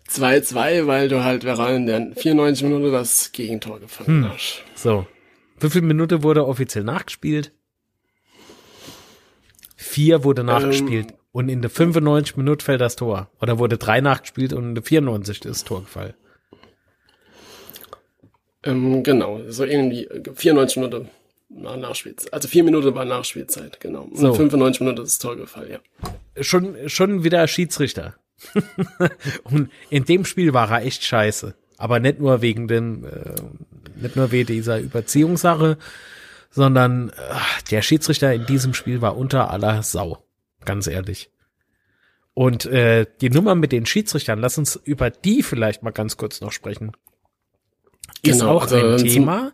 [0.10, 4.32] 2-2, weil du halt während der 94 Minuten das Gegentor gefangen Hm.
[4.34, 4.63] hast.
[4.76, 5.06] So.
[5.60, 7.52] Wie viel Minute wurde offiziell nachgespielt?
[9.76, 11.13] Vier wurde nachgespielt.
[11.32, 13.30] Und in der 95 Minute fällt das Tor.
[13.41, 16.13] Oder wurde drei nachgespielt und in der 94 ist das Tor gefallen.
[18.63, 21.10] Ähm, genau, so irgendwie äh, 94 Minuten
[21.50, 22.34] war Nachspielzeit.
[22.34, 24.04] Also vier Minuten war Nachspielzeit, genau.
[24.04, 24.34] Und So.
[24.34, 26.43] 95 Minuten ist das Tor gefallen, ja.
[26.43, 28.15] Schon, schon wieder Schiedsrichter.
[29.43, 31.56] und in dem Spiel war er echt scheiße.
[31.78, 33.36] Aber nicht nur wegen den, äh,
[34.02, 35.78] nicht nur wegen dieser Überziehungssache,
[36.50, 37.13] sondern äh,
[37.72, 40.26] der Schiedsrichter in diesem Spiel war unter aller Sau.
[40.65, 41.32] Ganz ehrlich.
[42.34, 46.41] Und äh, die Nummer mit den Schiedsrichtern, lass uns über die vielleicht mal ganz kurz
[46.41, 46.91] noch sprechen.
[48.23, 49.51] Ist Genau, auch also, ein Thema,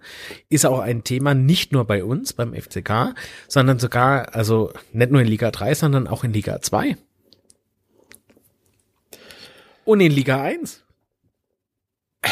[0.50, 3.14] ist auch ein Thema nicht nur bei uns, beim FCK,
[3.48, 6.96] sondern sogar, also nicht nur in Liga 3, sondern auch in Liga 2.
[9.86, 10.84] Und in Liga 1.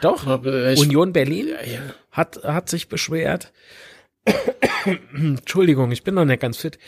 [0.00, 1.80] Doch, ich, Union Berlin ja, ja.
[2.12, 3.52] hat, hat sich beschwert.
[5.14, 6.78] Entschuldigung, ich bin noch nicht ganz fit.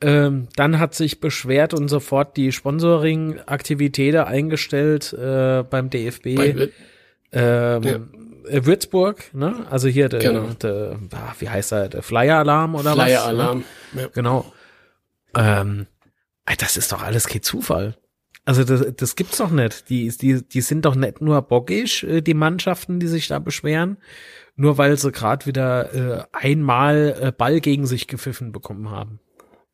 [0.00, 6.36] Ähm, dann hat sich beschwert und sofort die Sponsoring-Aktivitäten eingestellt äh, beim DFB.
[6.36, 6.70] Bei,
[7.32, 7.98] ähm, äh,
[8.48, 9.66] Würzburg, ne?
[9.70, 10.46] Also hier der, Genau.
[10.62, 12.96] der ah, wie heißt er, der Flyer-Alarm oder was?
[12.96, 13.04] Ne?
[13.04, 13.64] Flyer-Alarm.
[13.94, 14.08] Ja.
[14.14, 14.52] Genau.
[15.36, 15.86] Ähm,
[16.58, 17.96] das ist doch alles kein Zufall.
[18.44, 19.88] Also das, das gibt's doch nicht.
[19.90, 23.98] Die, die, die sind doch nicht nur bockig, äh, die Mannschaften, die sich da beschweren,
[24.56, 29.20] nur weil sie gerade wieder äh, einmal äh, Ball gegen sich gepfiffen bekommen haben.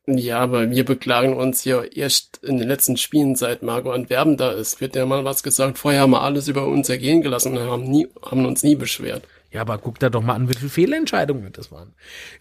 [0.09, 4.51] Ja, aber wir beklagen uns ja erst in den letzten Spielen, seit Marco Antwerpen da
[4.51, 4.79] ist.
[4.79, 5.77] Wird ja mal was gesagt.
[5.77, 9.23] Vorher haben wir alles über uns ergehen gelassen und haben nie, haben uns nie beschwert.
[9.51, 11.93] Ja, aber guck da doch mal an, wie viele Fehlentscheidungen das waren.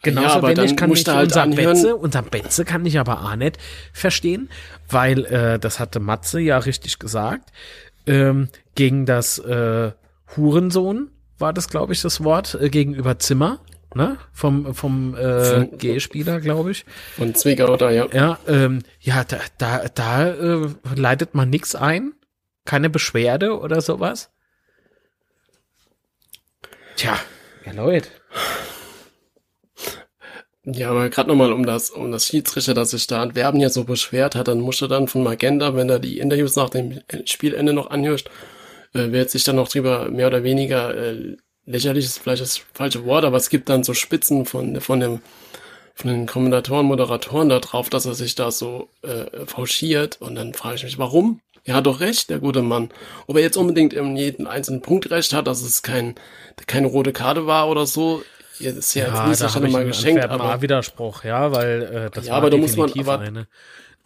[0.02, 2.86] Genauso Ja, aber wenig dann kann ich du halt unser anhören- Betze, unser Betze kann
[2.86, 3.58] ich aber auch nicht
[3.92, 4.48] verstehen,
[4.88, 7.50] weil äh, das hatte Matze ja richtig gesagt,
[8.06, 9.90] ähm, gegen das äh,
[10.36, 13.60] Hurensohn war das, glaube ich, das Wort, äh, gegenüber Zimmer,
[13.94, 14.18] ne?
[14.32, 16.84] Vom, vom äh, G-Spieler, glaube ich.
[17.16, 18.06] Von Zwickau da, ja.
[18.12, 22.12] Ja, ähm, ja, da, da, da äh, leitet man nix ein,
[22.64, 24.30] keine Beschwerde oder sowas.
[26.96, 27.18] Tja,
[27.64, 28.08] ja Leute.
[30.68, 33.84] Ja, aber gerade nochmal um das, um das Schiedsrichter, das sich da Antwerpen ja so
[33.84, 37.90] beschwert hat, dann musste dann von Magenta, wenn er die Interviews nach dem Spielende noch
[37.90, 38.24] anhört,
[38.92, 43.04] äh, wird sich dann noch drüber mehr oder weniger äh, lächerlich ist vielleicht das falsche
[43.04, 45.20] Wort, aber es gibt dann so Spitzen von, von dem,
[45.94, 50.54] von den Kommentatoren, Moderatoren da drauf, dass er sich da so äh, fauschiert und dann
[50.54, 51.40] frage ich mich, warum?
[51.64, 52.90] Er hat doch recht, der gute Mann.
[53.26, 56.14] Ob er jetzt unbedingt in jedem einzelnen Punkt recht hat, dass es kein,
[56.68, 58.22] keine rote Karte war oder so,
[58.60, 62.10] ist ja, jetzt nicht da schnell habe ich mal geschenkt, aber Widerspruch, ja, weil äh,
[62.14, 63.48] das Ja, war aber da muss man- aber- eine.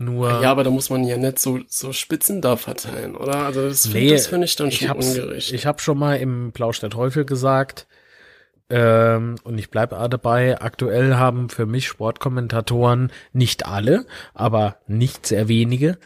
[0.01, 0.41] Nur.
[0.41, 3.45] Ja, aber da muss man ja nicht so, so Spitzen da verteilen, oder?
[3.45, 5.53] Also das, Nee, das finde ich dann ich schon hab's, ungerecht.
[5.53, 7.87] ich habe schon mal im Plausch der Teufel gesagt,
[8.71, 15.49] ähm, und ich bleibe dabei, aktuell haben für mich Sportkommentatoren, nicht alle, aber nicht sehr
[15.49, 15.99] wenige,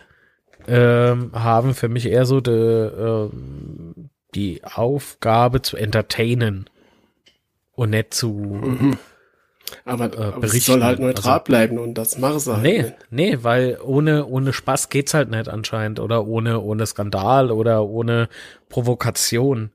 [0.67, 6.69] ähm, haben für mich eher so de, ähm, die Aufgabe zu entertainen
[7.75, 8.61] und nicht zu
[9.85, 12.95] aber, aber es soll halt neutral also- bleiben und das machen sie halt Nee, nicht.
[13.11, 18.29] nee, weil ohne, ohne Spaß geht's halt nicht anscheinend oder ohne, ohne Skandal oder ohne
[18.69, 19.71] Provokation.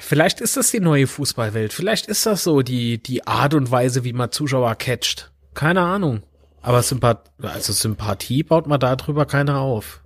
[0.00, 1.72] Vielleicht ist das die neue Fußballwelt.
[1.72, 5.32] Vielleicht ist das so die, die Art und Weise, wie man Zuschauer catcht.
[5.54, 6.22] Keine Ahnung.
[6.62, 10.02] Aber Sympath also Sympathie baut man darüber keine auf.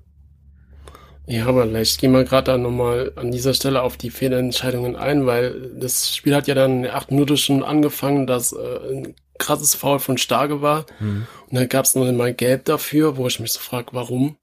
[1.27, 5.27] Ja, aber vielleicht gehen wir gerade dann nochmal an dieser Stelle auf die Fehlentscheidungen ein,
[5.27, 9.15] weil das Spiel hat ja dann in der acht Minute schon angefangen, dass äh, ein
[9.39, 10.87] krasses Foul von Starke war.
[11.01, 14.37] Und dann gab es noch einmal Gelb dafür, wo ich mich so frage, warum?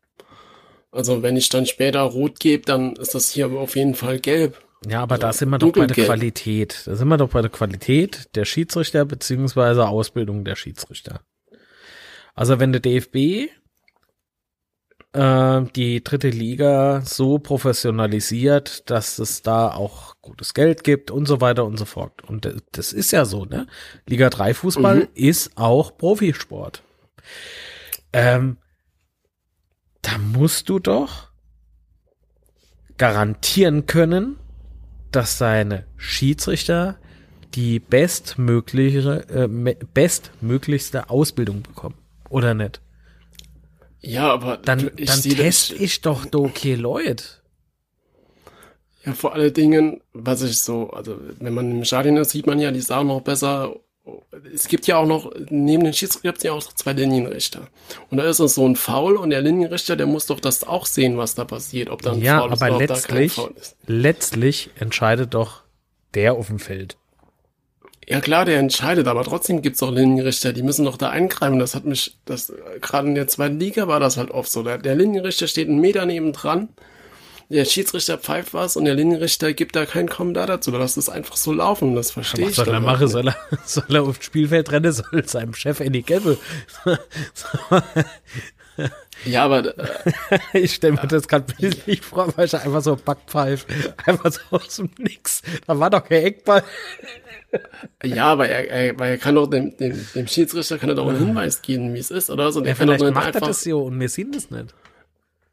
[0.92, 4.62] Also wenn ich dann später Rot gebe, dann ist das hier auf jeden Fall Gelb.
[4.88, 6.06] Ja, aber da sind wir doch bei der.
[6.06, 6.84] Qualität.
[6.86, 11.22] Da sind wir doch bei der Qualität der Schiedsrichter beziehungsweise Ausbildung der Schiedsrichter.
[12.36, 13.50] Also wenn der DFB
[15.17, 21.41] äh, die dritte Liga so professionalisiert, dass es da auch gutes Geld gibt und so
[21.41, 22.23] weiter und so fort.
[22.23, 23.67] Und das- ist ja so, ne?
[24.06, 25.08] Liga 3 Fußball Mhm.
[25.15, 26.84] ist auch Profisport.
[28.13, 28.58] Ähm,
[30.01, 31.30] da musst du doch
[32.97, 34.38] garantieren können,
[35.12, 36.97] dass seine Schiedsrichter
[37.56, 39.47] die bestmögliche, äh,
[39.93, 41.95] bestmöglichste Ausbildung bekommen.
[42.30, 42.82] Oder nicht?
[44.08, 47.24] Ja, aber Dann, ich dann test das, ich doch do okay Leute.
[49.06, 52.60] ja vor allen Dingen, was ich so, also wenn man im Stadion ist, sieht man
[52.60, 53.76] ja die Sachen noch besser.
[54.54, 57.67] Es gibt ja auch noch, neben den Schiedsrichter gibt es ja auch noch zwei Linienrichter.
[58.10, 60.86] Und da ist es so ein Foul und der Linienrichter, der muss doch das auch
[60.86, 63.17] sehen, was da passiert, ob da ein Ja, Foul ist aber oder ob da kein
[63.17, 63.76] letztlich, Foul ist.
[63.86, 65.63] letztlich entscheidet doch
[66.13, 66.98] der auf dem Feld.
[68.10, 71.60] Ja klar, der entscheidet, aber trotzdem gibt's doch Linienrichter, die müssen doch da eingreifen.
[71.60, 74.63] Das hat mich, das gerade in der zweiten Liga war das halt oft so.
[74.63, 76.70] Der, der Linienrichter steht einen Meter neben dran,
[77.50, 80.72] der Schiedsrichter pfeift was und der Linienrichter gibt da keinen Kommentar dazu.
[80.72, 81.96] Da lässt es einfach so laufen.
[81.96, 82.56] Das verstehe Was ich.
[82.56, 83.08] soll er machen?
[83.08, 84.91] Soll er, soll er aufs Spielfeld rennen?
[84.91, 86.38] Soll seinem Chef in die Gäbe?
[89.25, 93.65] Ja, aber äh, Ich stelle mir das gerade bildlich vor, weil er einfach so Backpfeif,
[94.06, 95.41] einfach so aus dem Nix.
[95.65, 96.63] Da war doch kein Eckball.
[98.03, 101.08] ja, aber er, er, weil er kann doch dem, dem, dem Schiedsrichter kann er doch
[101.08, 102.62] einen Hinweis geben, wie es ist, oder so.
[102.62, 104.73] Der Ja, doch vielleicht nicht macht er das so und wir sehen das nicht.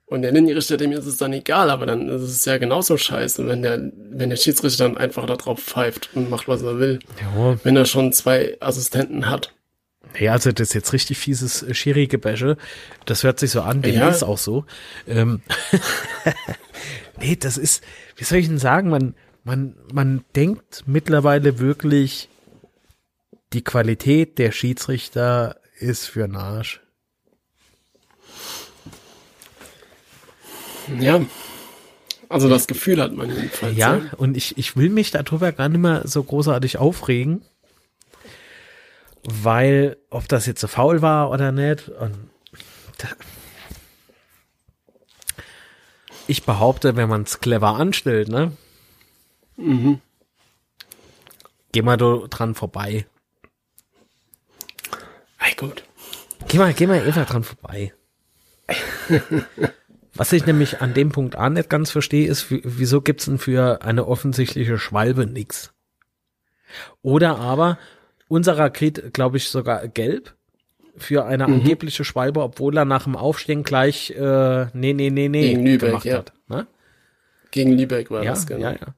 [0.07, 3.46] Und der Linienrichter, dem ist es dann egal, aber dann ist es ja genauso scheiße,
[3.48, 6.98] wenn der, wenn der Schiedsrichter dann einfach da drauf pfeift und macht, was er will.
[7.20, 9.53] Ja, Wenn er schon zwei Assistenten hat.
[10.18, 12.57] Ja, also das ist jetzt richtig fieses äh, Schiri-Gebäsche.
[13.05, 14.09] Das hört sich so an, dem Ja.
[14.09, 14.64] ist auch so.
[15.09, 15.42] Ähm,
[17.20, 17.83] nee, das ist,
[18.16, 22.29] wie soll ich denn sagen, man, man, man denkt mittlerweile wirklich,
[23.53, 26.81] die Qualität der Schiedsrichter ist für den Arsch.
[31.00, 31.24] Ja.
[32.29, 33.77] Also das Gefühl hat man jedenfalls.
[33.77, 37.42] Ja, und ich, ich will mich darüber gar nicht mehr so großartig aufregen,
[39.25, 42.17] weil, ob das jetzt so faul war oder nicht, und
[46.27, 48.53] ich behaupte, wenn man es clever anstellt, ne?
[49.57, 50.01] Mhm.
[51.73, 53.07] Geh mal dran vorbei.
[55.39, 55.85] Ey, gut.
[56.49, 57.93] Geh mal, geh mal einfach dran vorbei.
[60.15, 63.39] Was ich nämlich an dem Punkt auch nicht ganz verstehe, ist, wie- wieso gibt's denn
[63.39, 65.73] für eine offensichtliche Schwalbe nix?
[67.03, 67.79] Oder aber,
[68.35, 70.35] unserer kriegt, glaube ich, sogar gelb
[70.97, 71.55] für eine Mhm.
[71.55, 75.89] angebliche Schwalbe, obwohl er nach dem Aufstehen gleich äh, nee, nee, nee, nee Gegen Lübeck,
[75.91, 76.18] gemacht ja.
[76.18, 76.32] hat.
[76.49, 76.66] Ne?
[77.51, 78.61] Gegen Lübeck war Ja, das, genau.
[78.61, 78.95] ja, ja.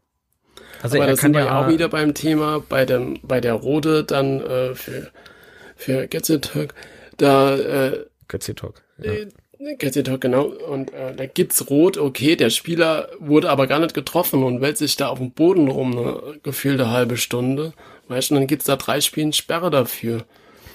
[0.82, 3.54] Also Aber er kann sind wir ja auch wieder beim Thema, bei dem, bei der
[3.54, 5.10] Rode dann äh, für,
[5.74, 6.74] für Getzetok,
[7.16, 8.82] da äh, Götzi-Talk.
[8.98, 9.12] Ja.
[9.58, 10.44] Äh, Getzetok, genau.
[10.44, 14.78] Und äh, da gibt's Rot, okay, der Spieler wurde aber gar nicht getroffen und wälzt
[14.80, 17.72] sich da auf dem Boden rum eine gefühlte halbe Stunde.
[18.08, 20.24] Weißt du, dann gibt's da drei Spielen Sperre dafür.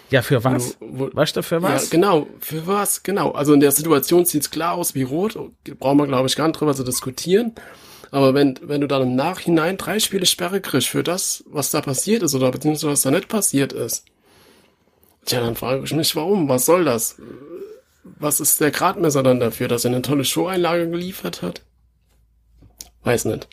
[0.10, 0.78] ja, für was?
[0.82, 1.84] Wo- wo- weißt du, für was?
[1.86, 3.32] Ja, genau, für was, genau.
[3.32, 5.38] Also in der Situation sieht's klar aus wie Rot,
[5.80, 7.54] brauchen wir, glaube ich, gar nicht drüber zu diskutieren.
[8.14, 11.80] Aber wenn, wenn du dann im Nachhinein drei Spiele Sperre kriegst für das, was da
[11.80, 14.04] passiert ist oder beziehungsweise was da nicht passiert ist,
[15.24, 16.50] tja, dann frage ich mich, warum?
[16.50, 17.16] Was soll das?
[18.04, 21.62] Was ist der Gradmesser dann dafür, dass er eine tolle Show-Einlage geliefert hat?
[23.04, 23.48] Weiß nicht,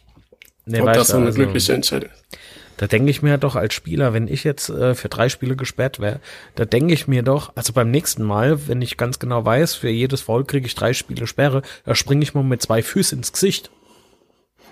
[0.67, 2.39] Nee, ob das so eine also- glückliche Entscheidung ist.
[2.77, 5.99] Da denke ich mir doch als Spieler, wenn ich jetzt äh, für drei Spiele gesperrt
[5.99, 6.21] wäre,
[6.55, 9.89] da denke ich mir doch, also beim nächsten Mal, wenn ich ganz genau weiß, für
[9.89, 13.33] jedes Foul kriege ich drei Spiele Sperre, da springe ich mal mit zwei Füßen ins
[13.33, 13.73] Gesicht.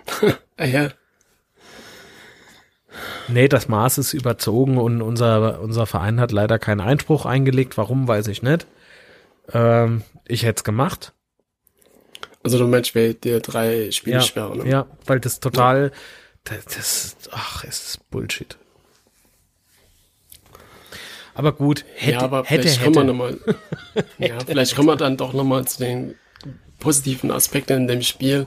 [0.60, 0.90] ja.
[3.26, 7.76] Nee, das Maß ist überzogen und unser, unser Verein hat leider keinen Einspruch eingelegt.
[7.76, 8.68] Warum, weiß ich nicht.
[9.52, 11.12] Ähm, ich hätte es gemacht.
[12.42, 14.68] Also du meinst, wer dir drei Spiele ja, sperren, ne?
[14.68, 15.92] Ja, weil das total,
[16.48, 16.56] ja.
[16.64, 18.56] das, das, ach, es ist Bullshit.
[21.34, 22.92] Aber gut, hätte, ja, aber hätte, vielleicht hätte.
[22.92, 23.38] kommen wir noch mal,
[24.18, 26.14] ja, vielleicht kommen wir dann doch nochmal zu den
[26.78, 28.46] positiven Aspekten in dem Spiel,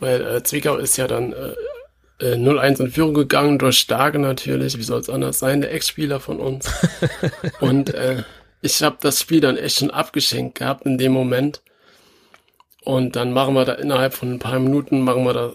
[0.00, 1.32] weil äh, Zwickau ist ja dann
[2.20, 6.20] äh, 0-1 in Führung gegangen, durch Starke natürlich, wie soll es anders sein, der Ex-Spieler
[6.20, 6.70] von uns.
[7.60, 8.22] Und äh,
[8.62, 11.62] ich habe das Spiel dann echt schon abgeschenkt gehabt in dem Moment.
[12.82, 15.52] Und dann machen wir da innerhalb von ein paar Minuten, machen wir da,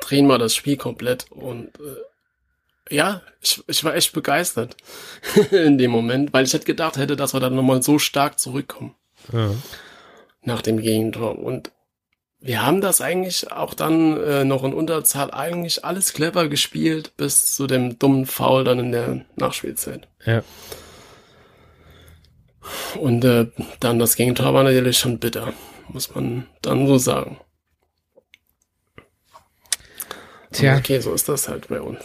[0.00, 1.30] drehen wir das Spiel komplett.
[1.30, 4.76] Und äh, ja, ich, ich war echt begeistert
[5.50, 8.94] in dem Moment, weil ich hätte gedacht hätte, dass wir dann nochmal so stark zurückkommen.
[9.32, 9.50] Ja.
[10.42, 11.38] Nach dem Gegentor.
[11.38, 11.70] Und
[12.40, 17.56] wir haben das eigentlich auch dann äh, noch in Unterzahl eigentlich alles clever gespielt, bis
[17.56, 20.06] zu dem dummen Foul dann in der Nachspielzeit.
[20.26, 20.42] Ja.
[22.98, 23.46] Und äh,
[23.80, 25.52] dann das Gegentor war natürlich schon bitter
[25.88, 27.38] muss man dann so sagen.
[30.52, 30.76] Tja.
[30.76, 32.00] Okay, so ist das halt bei uns.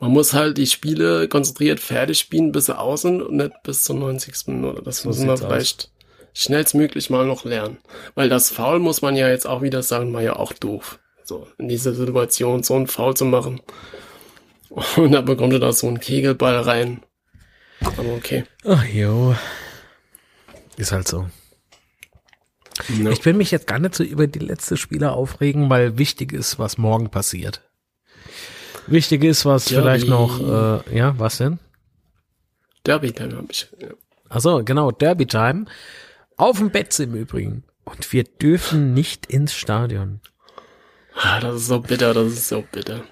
[0.00, 3.82] Man muss halt die Spiele konzentriert fertig spielen, bis sie aus sind und nicht bis
[3.82, 4.46] zur 90.
[4.46, 4.82] Minute.
[4.82, 5.90] Das so müssen wir vielleicht aus.
[6.34, 7.78] schnellstmöglich mal noch lernen.
[8.14, 11.00] Weil das Foul muss man ja jetzt auch wieder sagen, war ja auch doof.
[11.24, 13.60] So, in dieser Situation so ein Foul zu machen.
[14.96, 17.02] Und da bekommt er da so einen Kegelball rein.
[17.80, 18.44] Aber okay.
[18.64, 19.34] Ach jo.
[20.76, 21.28] Ist halt so.
[22.88, 23.10] No.
[23.10, 26.58] Ich will mich jetzt gar nicht so über die letzte Spiele aufregen, weil wichtig ist,
[26.58, 27.62] was morgen passiert.
[28.86, 29.82] Wichtig ist, was Derby.
[29.82, 31.58] vielleicht noch, äh, ja, was denn?
[32.84, 33.68] Derby Time habe ich.
[33.80, 33.88] Ja.
[34.28, 35.66] Achso, genau, Derby Time.
[36.36, 37.64] Auf dem Bett im Übrigen.
[37.84, 40.20] Und wir dürfen nicht ins Stadion.
[41.14, 43.02] Ah, das ist so bitter, das ist so bitter.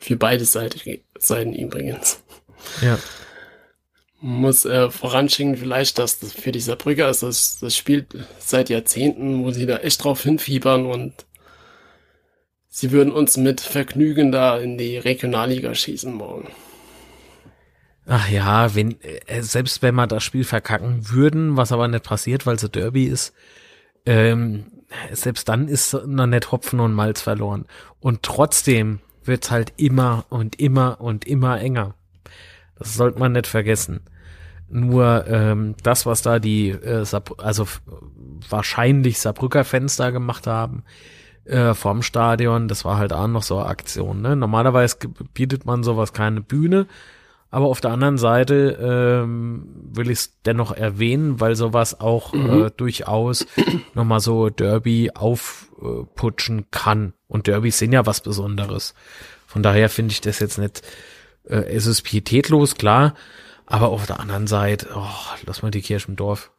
[0.00, 2.22] Für beide Seiten übrigens.
[2.82, 2.98] Ja
[4.20, 9.44] muss äh, voranschicken vielleicht, dass das für die Saarbrücker ist, das, das spielt seit Jahrzehnten,
[9.44, 11.26] wo sie da echt drauf hinfiebern und
[12.68, 16.48] sie würden uns mit Vergnügen da in die Regionalliga schießen morgen.
[18.06, 22.46] Ach ja, wenn, äh, selbst wenn wir das Spiel verkacken würden, was aber nicht passiert,
[22.46, 23.34] weil es Derby ist,
[24.06, 24.66] ähm,
[25.12, 27.66] selbst dann ist noch nicht Hopfen und Malz verloren.
[28.00, 31.94] Und trotzdem wird's halt immer und immer und immer enger.
[32.78, 34.00] Das sollte man nicht vergessen.
[34.70, 37.04] Nur ähm, das, was da die, äh,
[37.38, 37.66] also
[38.48, 40.84] wahrscheinlich Saarbrücker Fans da gemacht haben
[41.44, 44.20] äh, vom Stadion, das war halt auch noch so eine Aktion.
[44.20, 44.36] Ne?
[44.36, 44.96] Normalerweise
[45.32, 46.86] bietet man sowas keine Bühne,
[47.50, 52.66] aber auf der anderen Seite ähm, will ich es dennoch erwähnen, weil sowas auch mhm.
[52.66, 53.46] äh, durchaus
[53.94, 57.14] nochmal so Derby aufputschen kann.
[57.26, 58.94] Und Derbys sind ja was Besonderes.
[59.46, 60.82] Von daher finde ich das jetzt nicht
[61.48, 63.14] äh, es ist pietätlos, klar,
[63.66, 65.08] aber auf der anderen Seite, oh,
[65.46, 66.50] lass mal die Kirche im Dorf.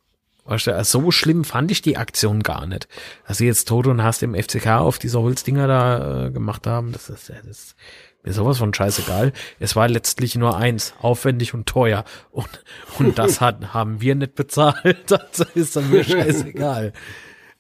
[0.46, 2.88] Weißt du, also so schlimm fand ich die Aktion gar nicht.
[3.28, 6.92] Dass sie jetzt Tod und Hass im FCK auf diese Holzdinger da äh, gemacht haben,
[6.92, 7.76] das ist, das ist
[8.24, 9.32] mir sowas von scheißegal.
[9.60, 12.04] Es war letztlich nur eins, aufwendig und teuer.
[12.32, 12.50] Und,
[12.98, 14.98] und das hat, haben wir nicht bezahlt.
[15.08, 16.94] Das ist dann mir scheißegal.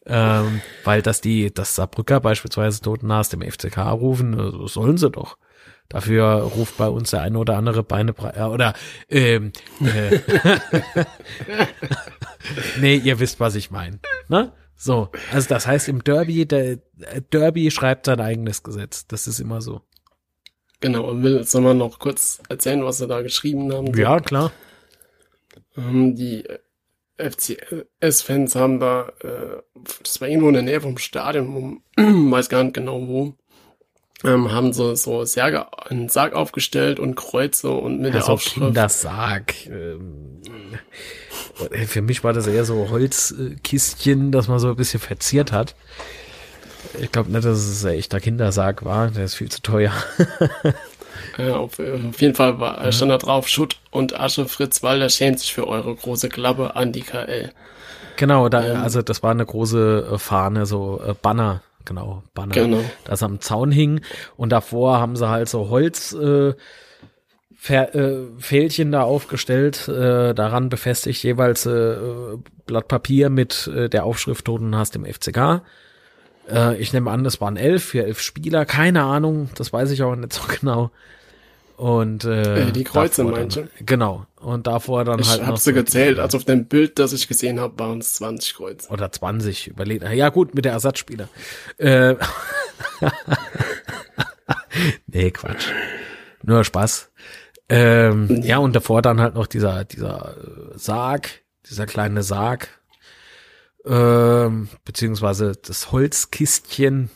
[0.07, 5.38] ähm, weil dass die, dass Saarbrücker beispielsweise Totenhass dem FCK rufen, sollen sie doch.
[5.90, 6.26] Dafür
[6.56, 8.74] ruft bei uns der eine oder andere Beine äh, oder
[9.10, 10.20] ähm, äh,
[12.80, 14.00] nee, ihr wisst, was ich meine.
[14.28, 14.52] Ne?
[14.76, 16.78] So, also das heißt im Derby, der
[17.32, 19.08] Derby schreibt sein eigenes Gesetz.
[19.08, 19.82] Das ist immer so.
[20.80, 23.94] Genau, und will jetzt nochmal noch kurz erzählen, was sie da geschrieben haben.
[23.98, 24.52] Ja, klar.
[25.76, 26.46] Ähm, die
[27.18, 29.62] FCS-Fans haben da, äh,
[30.04, 33.36] das war irgendwo in der Nähe vom Stadion, weiß gar nicht genau wo,
[34.24, 38.65] ähm, haben so, so Särge, einen Sarg aufgestellt und Kreuze und mit also der Aufschrift.
[38.65, 39.67] Kindersarg.
[39.67, 40.39] Ähm,
[41.88, 45.76] für mich war das eher so Holzkistchen, das man so ein bisschen verziert hat.
[46.99, 49.91] Ich glaube nicht, dass es ein echter Kindersarg war, der ist viel zu teuer.
[51.38, 52.91] ja, auf, auf, jeden Fall war, ja.
[52.91, 56.91] stand da drauf, Schutt und Asche, Fritz Walder schämt sich für eure große Klappe an
[56.91, 57.51] die KL.
[58.15, 62.82] Genau, da, ähm, also das war eine große Fahne, so äh, Banner genau, Banner, genau.
[63.05, 64.01] das am Zaun hing.
[64.38, 66.53] Und davor haben sie halt so Holz, äh,
[67.61, 71.97] Ver, äh, Fählchen da aufgestellt, äh, daran befestigt jeweils äh,
[72.65, 75.61] Blatt Papier mit äh, der Aufschrift Toten hast im FCK.
[76.49, 80.03] Äh, ich nehme an, das waren elf für elf Spieler, keine Ahnung, das weiß ich
[80.03, 80.91] auch nicht so genau.
[81.80, 83.69] Und äh, äh die Kreuze meinte.
[83.86, 84.25] Genau.
[84.41, 85.39] Und davor dann ich halt.
[85.39, 86.19] Ich habe sie gezählt.
[86.19, 88.89] Also auf dem Bild, das ich gesehen habe, waren es 20 Kreuze.
[88.89, 90.03] Oder 20, überlegt.
[90.03, 91.30] Ja gut, mit der Ersatzspieler.
[91.77, 92.15] Äh,
[95.07, 95.67] nee, Quatsch.
[96.43, 97.11] Nur Spaß.
[97.69, 101.30] Ähm, ja, und davor dann halt noch dieser, dieser äh, Sarg,
[101.69, 102.67] dieser kleine Sarg,
[103.86, 107.09] ähm, beziehungsweise das Holzkistchen,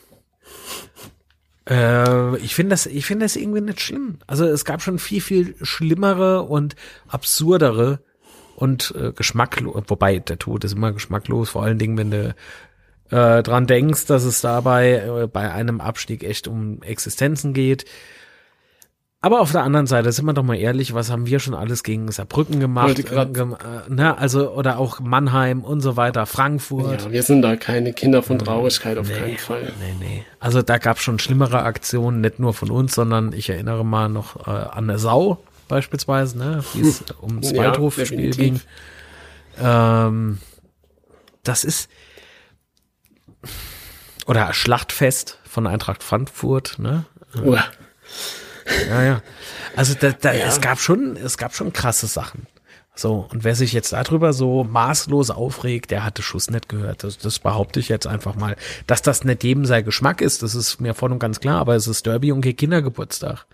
[1.68, 4.18] äh, ich finde das, ich finde das irgendwie nicht schlimm.
[4.26, 6.76] Also es gab schon viel, viel schlimmere und
[7.08, 8.00] absurdere
[8.56, 12.34] und äh, geschmacklos, wobei der Tod ist immer geschmacklos, vor allen Dingen, wenn du
[13.10, 17.84] äh, dran denkst, dass es dabei äh, bei einem Abstieg echt um Existenzen geht.
[19.24, 21.82] Aber auf der anderen Seite, sind wir doch mal ehrlich, was haben wir schon alles
[21.82, 22.98] gegen Saarbrücken gemacht?
[23.10, 27.04] Äh, gem äh, ne, also, oder auch Mannheim und so weiter, Frankfurt.
[27.04, 29.72] Ja, wir sind da keine Kinder von Traurigkeit, auf nee, keinen Fall.
[29.80, 30.26] Nee, nee.
[30.40, 34.10] Also da gab es schon schlimmere Aktionen, nicht nur von uns, sondern ich erinnere mal
[34.10, 38.60] noch äh, an der Sau beispielsweise, ne, wie es ums ja, Waldhofspiel ging.
[39.58, 40.36] Ähm,
[41.44, 41.88] das ist
[44.26, 47.06] oder Schlachtfest von Eintracht Frankfurt, ne?
[47.42, 47.64] Uah.
[48.88, 49.22] Ja, ja.
[49.76, 50.46] Also da, da, ja.
[50.46, 52.46] es gab schon, es gab schon krasse Sachen.
[52.96, 57.02] So, und wer sich jetzt darüber so maßlos aufregt, der hatte Schuss nicht gehört.
[57.02, 58.56] Das, das behaupte ich jetzt einfach mal.
[58.86, 61.74] Dass das nicht jedem sein Geschmack ist, das ist mir voll und ganz klar, aber
[61.74, 63.46] es ist Derby und Kindergeburtstag.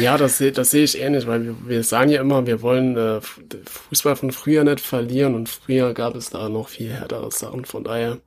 [0.00, 2.96] Ja, das, sehe das sehe ich ähnlich, weil wir, wir sagen ja immer, wir wollen
[2.96, 7.64] äh, Fußball von früher nicht verlieren und früher gab es da noch viel härtere Sachen,
[7.64, 8.18] von daher.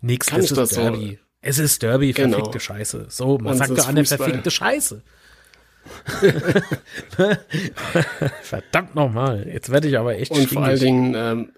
[0.00, 1.18] Nix, kann ich das Derby.
[1.20, 2.36] So es ist Derby, genau.
[2.36, 3.06] verfickte Scheiße.
[3.08, 5.02] So, man sagt doch eine verfickte Scheiße.
[8.42, 9.46] Verdammt nochmal.
[9.48, 10.54] Jetzt werde ich aber echt Und stinkig.
[10.54, 11.52] vor allen Dingen, ähm,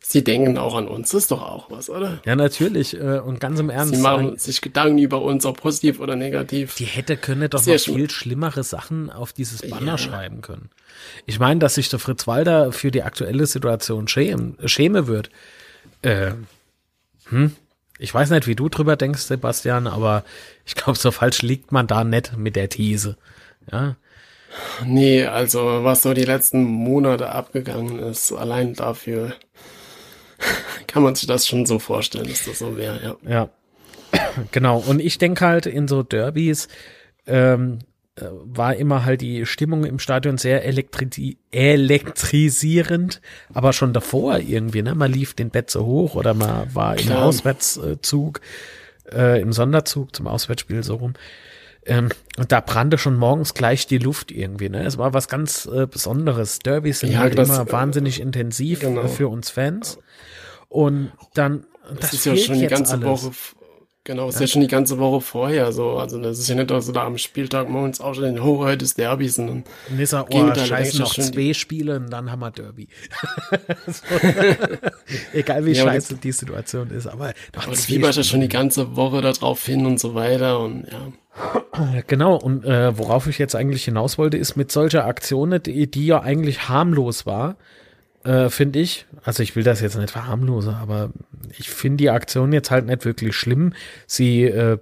[0.00, 1.10] sie denken auch an uns.
[1.10, 2.20] Das ist doch auch was, oder?
[2.24, 2.94] Ja, natürlich.
[2.94, 3.94] Äh, und ganz im Ernst.
[3.94, 6.74] Sie machen sich Gedanken über uns, ob positiv oder negativ.
[6.76, 9.98] Die hätte können doch Sehr noch viel schlimmere Sachen auf dieses Banner ja.
[9.98, 10.70] schreiben können.
[11.26, 15.30] Ich meine, dass sich der Fritz Walder für die aktuelle Situation schämen, schäme wird.
[16.02, 16.32] Äh,
[17.28, 17.54] hm?
[18.00, 20.24] Ich weiß nicht, wie du drüber denkst, Sebastian, aber
[20.64, 23.16] ich glaube, so falsch liegt man da nicht mit der These.
[23.70, 23.96] Ja.
[24.84, 29.34] Nee, also was so die letzten Monate abgegangen ist, allein dafür
[30.86, 33.30] kann man sich das schon so vorstellen, dass das so wäre, ja.
[33.30, 33.48] Ja.
[34.50, 34.78] Genau.
[34.78, 36.68] Und ich denke halt in so Derbys,
[37.26, 37.89] ähm, äh,
[38.44, 43.20] war immer halt die Stimmung im Stadion sehr elektri elektrisierend,
[43.52, 44.94] aber schon davor irgendwie, ne?
[44.94, 47.18] Man lief den Bett so hoch oder man war Klar.
[47.18, 48.40] im Auswärtszug,
[49.12, 51.14] äh, im Sonderzug zum Auswärtsspiel so rum.
[51.86, 54.84] Ähm, und da brannte schon morgens gleich die Luft irgendwie, ne?
[54.84, 56.58] Es war was ganz äh, Besonderes.
[56.58, 59.08] Derbys sind ja, halt das, immer äh, wahnsinnig intensiv genau.
[59.08, 59.98] für uns Fans.
[60.68, 63.06] Und dann, das, das ist ja schon die ganze alles.
[63.06, 63.32] Woche
[64.04, 64.42] Genau, ist ja.
[64.42, 64.46] ja.
[64.46, 65.98] schon die ganze Woche vorher so.
[65.98, 68.80] Also das ist ja nicht, dass du da am Spieltag morgens auch schon den Hochheit
[68.80, 72.88] des Derbys und Nissa, oh, scheiße, noch zwei Spiele und dann haben wir Derby.
[75.34, 78.96] Egal wie ja, scheiße die Situation ist, aber doch aber du ja schon die ganze
[78.96, 82.02] Woche darauf hin und so weiter und ja.
[82.06, 86.06] Genau, und äh, worauf ich jetzt eigentlich hinaus wollte, ist mit solcher Aktion, die, die
[86.06, 87.56] ja eigentlich harmlos war,
[88.24, 89.06] äh, finde ich.
[89.22, 91.10] Also ich will das jetzt nicht verharmlosen, aber
[91.58, 93.74] ich finde die Aktion jetzt halt nicht wirklich schlimm.
[94.06, 94.78] Sie, äh,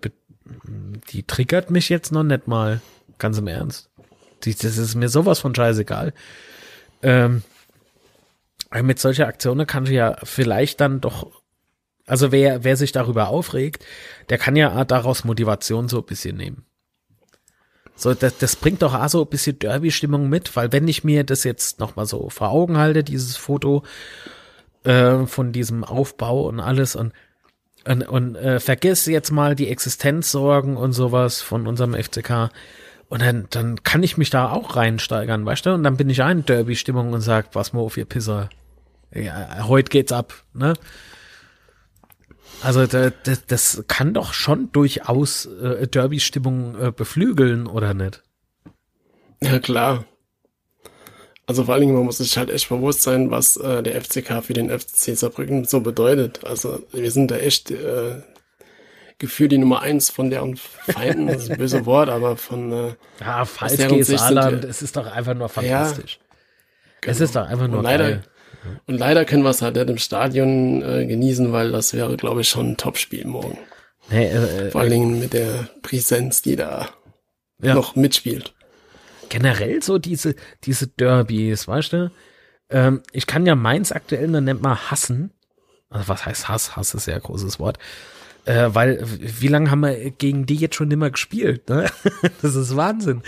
[1.11, 2.80] die triggert mich jetzt noch nicht mal,
[3.18, 3.91] ganz im Ernst.
[4.45, 6.12] Die, das ist mir sowas von scheißegal.
[7.03, 7.43] Ähm,
[8.82, 11.30] mit solcher Aktionen kann ich ja vielleicht dann doch,
[12.07, 13.84] also wer, wer sich darüber aufregt,
[14.28, 16.64] der kann ja daraus Motivation so ein bisschen nehmen.
[17.99, 21.24] So, das, das bringt doch auch so ein bisschen Derby-Stimmung mit, weil wenn ich mir
[21.24, 23.82] das jetzt nochmal so vor Augen halte, dieses Foto
[24.84, 27.12] äh, von diesem Aufbau und alles und
[27.84, 32.51] und, und äh, vergiss jetzt mal die Existenzsorgen und sowas von unserem FCK.
[33.09, 35.70] Und dann, dann kann ich mich da auch reinsteigern, weißt du?
[35.74, 38.51] Und dann bin ich auch in Derby-Stimmung und sag, pass mal auf, ihr Pisser.
[39.14, 40.74] Ja, heute geht's ab, ne?
[42.62, 43.12] Also das,
[43.46, 48.22] das kann doch schon durchaus äh, Derby-Stimmung äh, beflügeln, oder nicht?
[49.40, 50.04] Ja, klar.
[51.46, 54.42] Also vor allen Dingen, man muss sich halt echt bewusst sein, was äh, der FCK
[54.44, 56.44] für den FC Saarbrücken so bedeutet.
[56.44, 58.22] Also wir sind da echt äh,
[59.18, 62.94] Gefühl die Nummer eins von deren Feinden, das ist ein böse Wort, aber von äh,
[63.20, 66.18] Ja, Falski Saarland, es ist doch einfach nur fantastisch.
[66.20, 66.36] Ja,
[67.00, 67.12] genau.
[67.12, 68.22] Es ist doch einfach nur Und leider, geil.
[68.86, 72.42] Und leider können wir es halt nicht im Stadion äh, genießen, weil das wäre, glaube
[72.42, 73.59] ich, schon ein Topspiel morgen.
[74.11, 76.88] Nee, äh, Vor allen Dingen mit der Präsenz, die da
[77.62, 77.74] ja.
[77.74, 78.54] noch mitspielt.
[79.28, 80.34] Generell so diese,
[80.64, 82.11] diese Derbys, weißt du?
[82.70, 85.32] Ähm, ich kann ja Mainz aktuell nur nennt mal hassen.
[85.90, 86.76] Also was heißt Hass?
[86.76, 87.78] Hass ist ja ein großes Wort.
[88.44, 91.68] Äh, weil, wie lange haben wir gegen die jetzt schon immer gespielt?
[91.68, 91.90] Ne?
[92.42, 93.22] das ist Wahnsinn.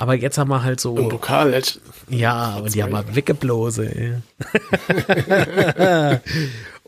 [0.00, 0.96] Aber jetzt haben wir halt so.
[0.96, 1.80] Im Pokal jetzt.
[2.08, 4.22] Ja, und die haben wir weggeblose.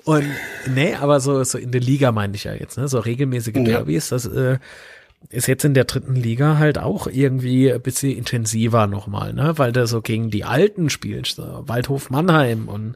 [0.04, 0.26] und
[0.72, 2.86] nee, aber so, so in der Liga meine ich ja jetzt, ne?
[2.86, 4.16] So regelmäßige Derbys, ja.
[4.16, 4.58] das äh,
[5.28, 9.54] ist jetzt in der dritten Liga halt auch irgendwie ein bisschen intensiver nochmal, ne?
[9.56, 12.94] Weil der so gegen die Alten spielt, so Waldhof Mannheim und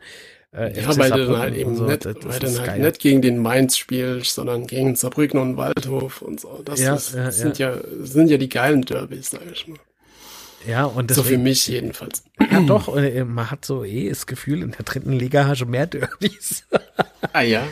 [0.52, 3.38] äh, ja, weil du dann halt eben so, nicht, weil dann halt nicht gegen den
[3.38, 6.62] Mainz spielst, sondern gegen Saarbrücken und Waldhof und so.
[6.64, 7.74] Das, ja, ist, ja, sind ja.
[7.74, 9.78] ja sind ja die geilen Derbys, sag ich mal.
[10.66, 12.24] Ja, und deswegen, so für mich jedenfalls.
[12.40, 15.66] Ja, doch, äh, man hat so eh das Gefühl, in der dritten Liga hast du
[15.66, 16.66] mehr Derbys.
[17.32, 17.66] ah ja.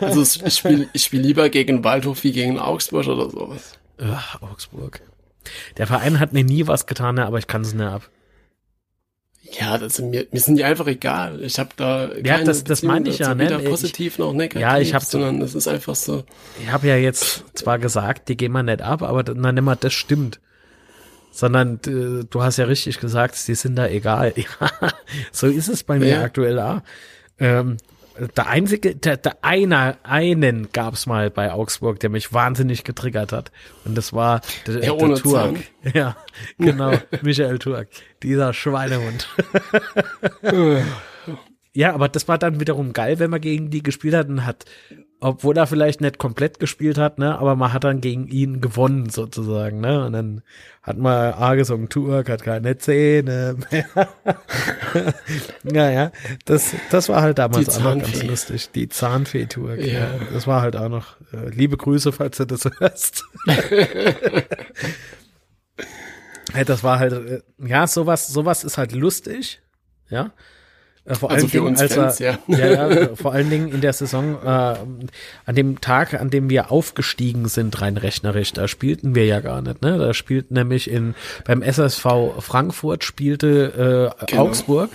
[0.00, 3.78] Also ich spiele ich spiel lieber gegen Waldhof wie gegen Augsburg oder sowas.
[3.98, 5.00] Ach, Augsburg.
[5.76, 8.08] Der Verein hat mir nie was getan, aber ich kann es nicht ab.
[9.58, 11.42] Ja, das sind mir, mir sind die einfach egal.
[11.42, 13.44] Ich habe da ja, das, das meine ich ja, ne?
[13.44, 16.24] Weder positiv ich, noch negativ, ja, ich hab, sondern es ist einfach so.
[16.62, 19.92] Ich habe ja jetzt zwar gesagt, die gehen wir nicht ab, aber dann immer das
[19.92, 20.40] stimmt
[21.34, 24.32] sondern äh, du hast ja richtig gesagt, die sind da egal.
[24.60, 24.70] Ja,
[25.32, 26.22] so ist es bei mir ja.
[26.22, 26.80] aktuell auch.
[27.38, 27.78] Ähm,
[28.36, 33.50] der einzige, der, der einer, einen gab's mal bei Augsburg, der mich wahnsinnig getriggert hat.
[33.84, 35.56] Und das war der, der, der Turk.
[35.94, 36.16] Ja,
[36.58, 37.88] genau, Michael Turk.
[38.22, 39.28] Dieser Schweinehund.
[41.72, 44.64] ja, aber das war dann wiederum geil, wenn man gegen die gespielt hat und hat
[45.24, 49.08] obwohl er vielleicht nicht komplett gespielt hat, ne, aber man hat dann gegen ihn gewonnen
[49.08, 50.42] sozusagen, ne, und dann
[50.82, 53.86] hat man A gesungen, Turk hat keine Zähne mehr.
[55.64, 56.12] ja,
[56.44, 60.00] das, das war halt damals auch noch ganz lustig, die Zahnfee-Turk, ja.
[60.00, 60.10] ja.
[60.30, 63.24] das war halt auch noch, äh, liebe Grüße, falls du das hörst.
[66.66, 69.62] das war halt, äh, ja, sowas, sowas ist halt lustig,
[70.10, 70.32] ja,
[71.04, 72.56] äh, vor also allen Dingen, als Fans, er, ja.
[72.56, 76.70] ja, ja, vor allen Dingen in der Saison, äh, an dem Tag, an dem wir
[76.70, 79.98] aufgestiegen sind, rein rechnerisch, da spielten wir ja gar nicht, ne?
[79.98, 82.06] Da spielten nämlich in, beim SSV
[82.40, 84.42] Frankfurt spielte äh, genau.
[84.42, 84.90] Augsburg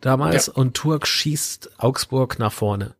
[0.00, 0.52] damals ja.
[0.54, 2.94] und Turk schießt Augsburg nach vorne.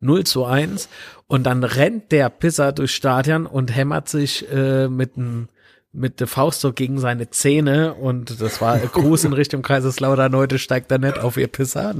[0.00, 0.90] 0 zu 1
[1.26, 5.48] und dann rennt der Pisser durchs Stadion und hämmert sich äh, mit einem
[5.94, 10.58] mit der Faust so gegen seine Zähne und das war Gruß in Richtung Kaiserslautern, heute
[10.58, 11.94] steigt er nicht auf ihr Pisser.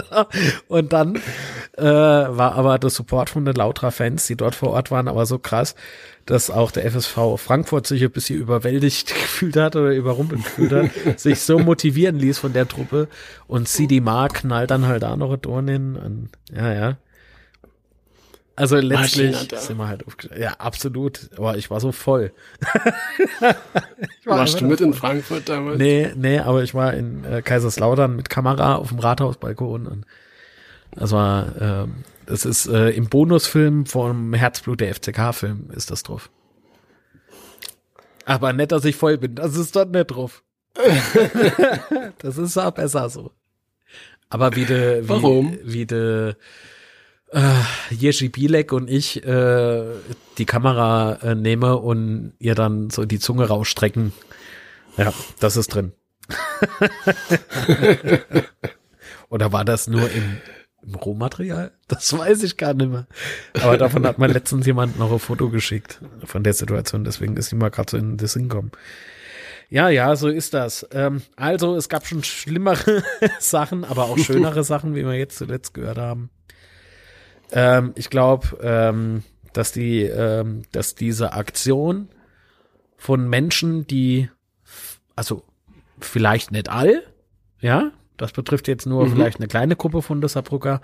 [0.68, 1.16] und dann
[1.76, 5.26] äh, war aber der Support von den Lautra Fans, die dort vor Ort waren, aber
[5.26, 5.74] so krass,
[6.24, 11.20] dass auch der FSV Frankfurt sich ein bisschen überwältigt gefühlt hat oder überrumpelt gefühlt hat,
[11.20, 13.08] sich so motivieren ließ von der Truppe
[13.46, 16.96] und CD Mark knallt dann halt da noch ein Dorn hin und ja, ja.
[18.60, 20.38] Also letztlich sind wir halt aufgestellt.
[20.38, 21.30] Ja, absolut.
[21.38, 22.30] Aber ich war so voll.
[23.40, 23.56] war
[24.26, 24.88] Warst du mit voll.
[24.88, 25.78] in Frankfurt damals?
[25.78, 29.86] Nee, nee, aber ich war in äh, Kaiserslautern mit Kamera auf dem Rathausbalkon.
[29.86, 30.04] Und
[30.94, 36.28] das war, ähm, das ist äh, im Bonusfilm vom Herzblut der FCK-Film ist das drauf.
[38.26, 39.36] Aber nett, dass ich voll bin.
[39.36, 40.42] Das ist dort nicht drauf.
[42.18, 43.30] das ist auch besser so.
[44.28, 45.58] Aber wie de, wie, Warum?
[45.64, 46.34] Wie de,
[47.32, 47.60] äh,
[47.90, 49.84] Jerzy Bilek und ich äh,
[50.38, 54.12] die Kamera äh, nehme und ihr dann so die Zunge rausstrecken.
[54.96, 55.92] Ja, das ist drin.
[59.28, 60.38] Oder war das nur im,
[60.82, 61.72] im Rohmaterial?
[61.88, 63.06] Das weiß ich gar nicht mehr.
[63.60, 67.52] Aber davon hat mir letztens jemand noch ein Foto geschickt von der Situation, deswegen ist
[67.54, 68.72] mal gerade so in das hinkommen.
[69.68, 70.84] Ja, ja, so ist das.
[70.90, 73.04] Ähm, also, es gab schon schlimmere
[73.38, 76.30] Sachen, aber auch schönere Sachen, wie wir jetzt zuletzt gehört haben.
[77.52, 79.22] Ähm, ich glaube, ähm,
[79.52, 82.08] dass die, ähm, dass diese Aktion
[82.96, 84.30] von Menschen, die,
[85.16, 85.42] also
[86.00, 87.02] vielleicht nicht all,
[87.60, 89.12] ja, das betrifft jetzt nur mhm.
[89.12, 90.80] vielleicht eine kleine Gruppe von der Saarbrücker,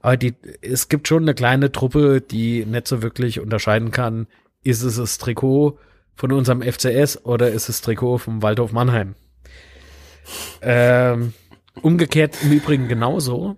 [0.00, 4.26] aber die, es gibt schon eine kleine Truppe, die nicht so wirklich unterscheiden kann,
[4.62, 5.78] ist es das Trikot
[6.14, 9.14] von unserem FCS oder ist es Trikot vom Waldhof Mannheim.
[10.62, 11.32] Ähm,
[11.82, 13.56] umgekehrt im Übrigen genauso.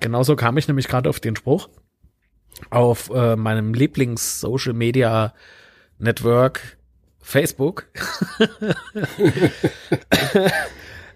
[0.00, 1.68] Genauso kam ich nämlich gerade auf den Spruch.
[2.70, 5.34] Auf äh, meinem Lieblings-Social Media
[5.98, 6.76] Network
[7.20, 7.88] Facebook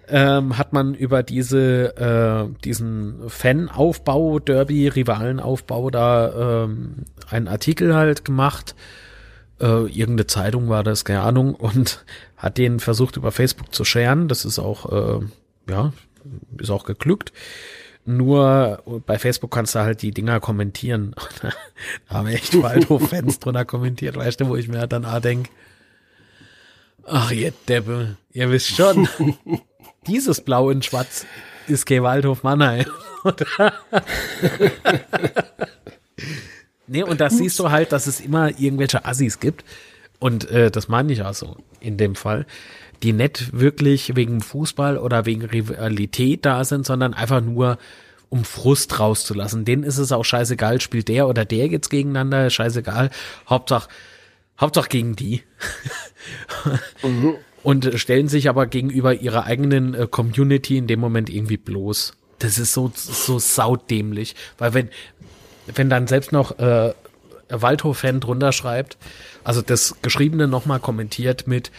[0.09, 8.75] ähm, hat man über diese äh, diesen Fan-Aufbau, Derby-Rivalen-Aufbau da ähm, einen Artikel halt gemacht.
[9.61, 12.05] Äh, irgendeine Zeitung war das, keine Ahnung, und
[12.37, 14.27] hat den versucht über Facebook zu scheren.
[14.27, 15.25] Das ist auch, äh,
[15.71, 15.93] ja,
[16.59, 17.33] ist auch geglückt.
[18.17, 21.15] Nur bei Facebook kannst du halt die Dinger kommentieren.
[22.09, 25.49] da haben echt Waldhof-Fans drunter kommentiert, weißt du, wo ich mir halt dann auch denk,
[27.05, 29.09] ach ihr Deppe, ihr wisst schon.
[30.09, 31.25] dieses Blau in Schwarz
[31.69, 32.03] ist G.
[32.03, 32.87] Waldhof Mannheim.
[36.89, 39.65] nee, und da siehst du halt, dass es immer irgendwelche Assis gibt.
[40.19, 42.45] Und äh, das meine ich auch so in dem Fall,
[43.03, 47.79] die nicht wirklich wegen Fußball oder wegen Rivalität da sind, sondern einfach nur
[48.29, 49.65] um Frust rauszulassen.
[49.65, 53.11] Denen ist es auch scheißegal, spielt der oder der jetzt gegeneinander, scheißegal.
[53.49, 53.89] Hauptsache,
[54.59, 55.43] Hauptsache gegen die.
[57.03, 57.35] mhm.
[57.63, 62.15] Und stellen sich aber gegenüber ihrer eigenen äh, Community in dem Moment irgendwie bloß.
[62.39, 64.35] Das ist so, so saudämlich.
[64.57, 64.89] Weil wenn,
[65.75, 66.95] wenn dann selbst noch äh,
[67.51, 68.97] Waldhof-Fan drunter schreibt,
[69.45, 71.71] also das Geschriebene nochmal kommentiert mit,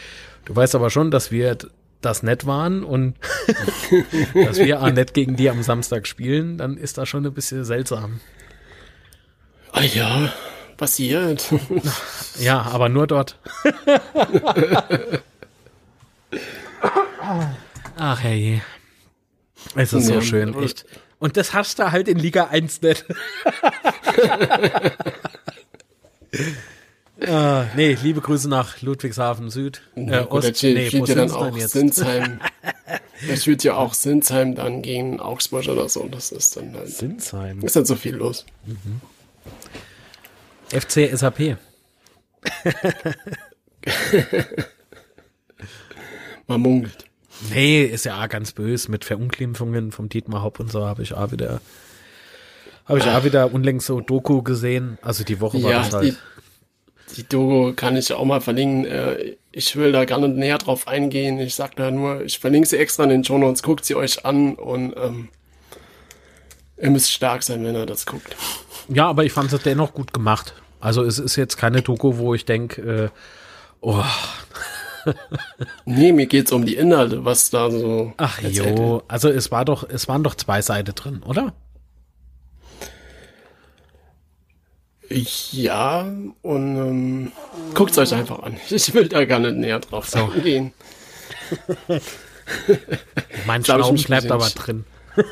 [0.44, 1.56] du weißt aber schon, dass wir
[2.00, 3.14] das nett waren und
[4.34, 7.64] dass wir auch nett gegen die am Samstag spielen, dann ist das schon ein bisschen
[7.64, 8.20] seltsam.
[9.72, 10.32] Ah ja,
[10.76, 11.48] passiert.
[12.38, 13.38] ja, aber nur dort.
[17.96, 18.60] Ach hey.
[19.76, 20.84] Es ist so schön, echt.
[21.18, 23.04] Und das hast du halt in Liga 1 nicht.
[27.24, 29.82] Uh, nee, liebe Grüße nach Ludwigshafen Süd.
[29.94, 31.72] Äh, Ost, der nee, spielt ja dann auch jetzt?
[31.72, 32.40] Sinsheim.
[33.28, 36.08] er spielt ja auch Sinsheim dann gegen Augsburg oder so.
[36.08, 36.88] Das ist dann halt.
[36.88, 37.60] Sinsheim.
[37.60, 38.44] Ist dann so viel los.
[38.66, 39.00] Mhm.
[40.68, 41.58] FC SAP.
[46.48, 47.04] Man munkelt.
[47.50, 51.14] Nee, ist ja auch ganz böse mit Verunglimpfungen vom Dietmar Hopp und so habe ich
[51.14, 51.60] auch wieder
[52.84, 54.98] habe ich auch wieder unlängst so Doku gesehen.
[55.02, 56.18] Also die Woche war ja, das halt.
[57.16, 58.84] Die, Doku kann ich auch mal verlinken.
[58.84, 61.38] Äh, ich will da gar nicht näher drauf eingehen.
[61.38, 64.24] Ich sag da nur, ich verlinke sie extra in den Show Notes, guckt sie euch
[64.24, 65.28] an und ähm,
[66.80, 68.36] ihr müsst stark sein, wenn ihr das guckt.
[68.88, 70.54] Ja, aber ich fand es dennoch gut gemacht.
[70.80, 73.08] Also es ist jetzt keine Doku, wo ich denke, äh,
[73.80, 74.02] oh.
[75.84, 78.12] nee, mir geht's um die Inhalte, was da so.
[78.16, 81.54] Ach jo, also es war doch, es waren doch zwei Seiten drin, oder?
[85.52, 86.10] Ja,
[86.42, 87.32] und ähm,
[87.74, 88.56] guckt euch einfach an.
[88.70, 90.30] Ich will da gar nicht näher drauf so.
[90.30, 90.72] eingehen.
[93.46, 94.84] mein Schnauben bleibt aber drin.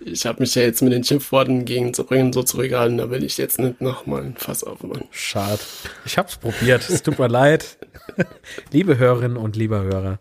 [0.00, 3.58] ich habe mich ja jetzt mit den Schimpfworten gegenzubringen so zurückgehalten, da will ich jetzt
[3.58, 5.04] nicht nochmal ein Fass aufmachen.
[5.10, 5.60] Schade.
[6.04, 7.78] Ich hab's probiert, es tut mir leid.
[8.70, 10.20] Liebe Hörerinnen und lieber Hörer,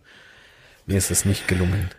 [0.86, 1.92] mir ist es nicht gelungen.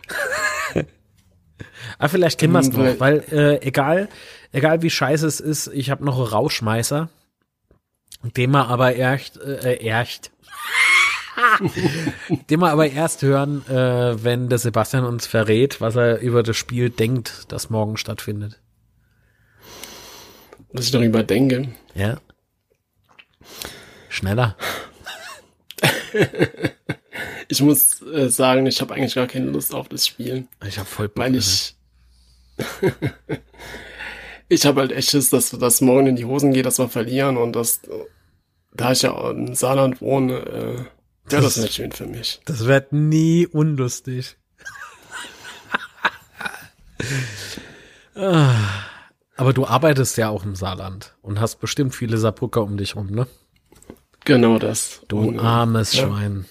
[1.98, 4.08] Aber vielleicht kennen wir es noch, weil äh, egal,
[4.52, 7.08] egal wie scheiße es ist, ich habe noch einen Rauschmeißer,
[8.36, 10.30] den wir aber erst, äh, erst,
[12.50, 16.56] den wir aber erst hören, äh, wenn der Sebastian uns verrät, was er über das
[16.56, 18.60] Spiel denkt, das morgen stattfindet.
[20.72, 21.68] Was ich darüber denke?
[21.94, 22.20] Ja.
[24.08, 24.56] Schneller.
[27.48, 30.46] ich muss äh, sagen, ich habe eigentlich gar keine Lust auf das Spiel.
[30.66, 31.74] Ich habe voll Bock, Weil ich
[34.50, 37.36] ich habe halt echt Schiss, dass das morgen in die Hosen geht, dass wir verlieren
[37.36, 37.80] und dass,
[38.74, 40.84] da ich ja im Saarland wohne, äh,
[41.28, 42.40] das, das nicht schön für mich.
[42.44, 44.36] Das wird nie unlustig.
[49.36, 53.06] Aber du arbeitest ja auch im Saarland und hast bestimmt viele Saarbrücker um dich rum,
[53.06, 53.28] ne?
[54.24, 55.02] Genau das.
[55.08, 56.06] Du und, armes ja.
[56.08, 56.44] Schwein.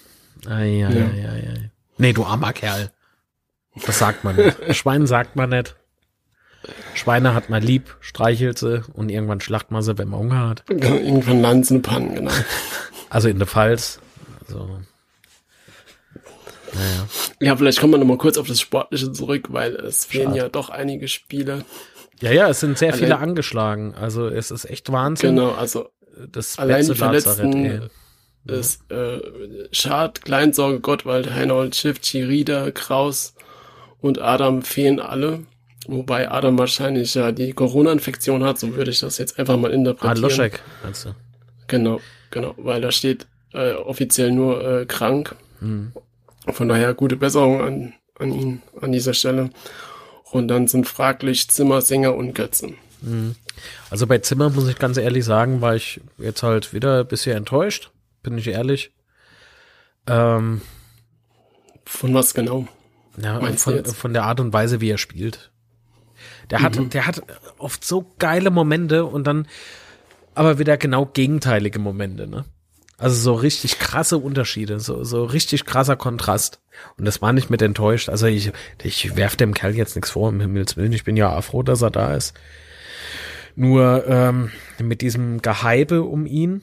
[0.46, 1.28] Ai, ai, ja.
[1.28, 1.70] ai, ai.
[1.98, 2.90] Nee, du armer Kerl.
[3.86, 4.56] Das sagt man nicht.
[4.76, 5.76] Schwein sagt man nicht.
[6.94, 10.64] Schweine hat man lieb, streichelt sie und irgendwann schlacht man sie, wenn man Hunger hat.
[10.68, 12.32] Irgendwann landen sie Pannen, genau.
[13.08, 13.98] Also in der Pfalz.
[14.46, 14.78] Also,
[16.74, 17.08] naja.
[17.40, 20.38] Ja, vielleicht kommen wir nochmal kurz auf das Sportliche zurück, weil es fehlen Schade.
[20.38, 21.64] ja doch einige Spiele.
[22.20, 23.94] Ja, ja, es sind sehr allein, viele angeschlagen.
[23.94, 25.36] Also es ist echt Wahnsinn.
[25.36, 25.88] Genau, also
[26.30, 27.90] das allein die Verletzten
[28.46, 29.20] ist äh,
[29.72, 33.34] Schad, Kleinsorge, Gottwald, Heinold, Schiff, Chirida, Kraus
[34.00, 35.40] und Adam fehlen alle.
[35.92, 40.18] Wobei Adam wahrscheinlich ja die Corona-Infektion hat, so würde ich das jetzt einfach mal interpretieren.
[40.18, 41.14] Ah, Loschek, meinst du?
[41.66, 45.34] Genau, genau, weil da steht äh, offiziell nur äh, krank.
[45.60, 45.90] Mhm.
[46.46, 49.50] Von daher gute Besserung an, an ihn an dieser Stelle.
[50.30, 52.76] Und dann sind fraglich Zimmer, Sänger und Götzen.
[53.00, 53.34] Mhm.
[53.90, 57.36] Also bei Zimmer muss ich ganz ehrlich sagen, war ich jetzt halt wieder ein bisschen
[57.36, 57.90] enttäuscht,
[58.22, 58.92] bin ich ehrlich.
[60.06, 60.60] Ähm,
[61.84, 62.68] von was genau?
[63.20, 65.49] Ja, von, von der Art und Weise, wie er spielt.
[66.50, 66.90] Der hat, mhm.
[66.90, 67.22] der hat
[67.58, 69.46] oft so geile Momente und dann
[70.34, 72.44] aber wieder genau gegenteilige Momente, ne?
[72.98, 76.60] Also so richtig krasse Unterschiede, so, so richtig krasser Kontrast.
[76.98, 78.10] Und das war nicht mit enttäuscht.
[78.10, 80.92] Also ich, ich werf dem Kerl jetzt nichts vor, um Himmels Willen.
[80.92, 82.34] Ich bin ja froh, dass er da ist.
[83.56, 86.60] Nur ähm, mit diesem Gehype um ihn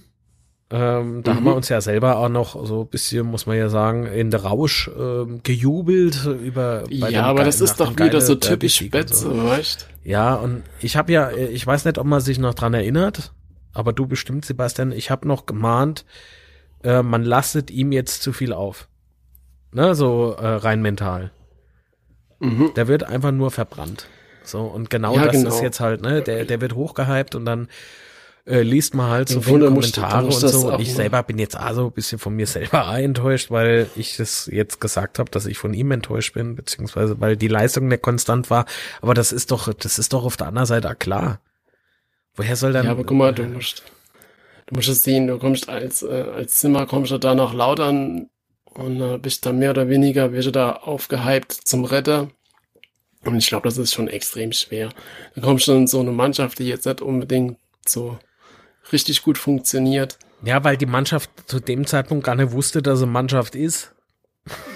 [0.70, 1.36] Ähm, da mhm.
[1.38, 4.32] haben wir uns ja selber auch noch so ein bisschen, muss man ja sagen, in
[4.32, 6.84] der Rausch ähm, gejubelt über.
[6.90, 9.46] ja, aber das ist doch wieder so typisch Spätze, so.
[9.46, 13.32] weißt Ja, und ich habe ja, ich weiß nicht, ob man sich noch dran erinnert,
[13.74, 16.04] aber du bestimmt, Sebastian, ich habe noch gemahnt,
[16.84, 18.90] äh, man lastet ihm jetzt zu viel auf.
[19.72, 21.32] Ne, so äh, rein mental.
[22.40, 22.74] Mhm.
[22.76, 24.08] Der wird einfach nur verbrannt.
[24.44, 25.50] So, und genau ja, das genau.
[25.50, 27.68] ist jetzt halt, ne, der, der wird hochgehypt und dann
[28.48, 30.72] äh, liest man halt so viele Kommentare und so.
[30.72, 34.50] Und ich selber bin jetzt also ein bisschen von mir selber enttäuscht, weil ich das
[34.52, 38.50] jetzt gesagt habe, dass ich von ihm enttäuscht bin, beziehungsweise weil die Leistung nicht konstant
[38.50, 38.66] war.
[39.02, 41.42] Aber das ist doch, das ist doch auf der anderen Seite klar.
[42.36, 42.86] Woher soll dann.
[42.86, 43.84] Ja, aber guck mal, du musst,
[44.68, 48.30] du musst es sehen, du kommst als, äh, als Zimmer kommst du da nach Lautern
[48.66, 52.30] und äh, bist da mehr oder weniger, wirst du da aufgehypt zum Retter.
[53.26, 54.90] Und ich glaube, das ist schon extrem schwer.
[55.36, 58.18] Da kommst du in so eine Mannschaft, die jetzt nicht unbedingt so
[58.92, 60.18] richtig gut funktioniert.
[60.44, 63.94] Ja, weil die Mannschaft zu dem Zeitpunkt gar nicht wusste, dass sie Mannschaft ist.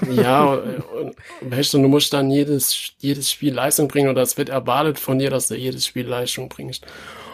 [0.10, 4.50] Ja, und, weißt du, du musst dann jedes, jedes Spiel Leistung bringen oder es wird
[4.50, 6.86] erwartet von dir, dass du jedes Spiel Leistung bringst.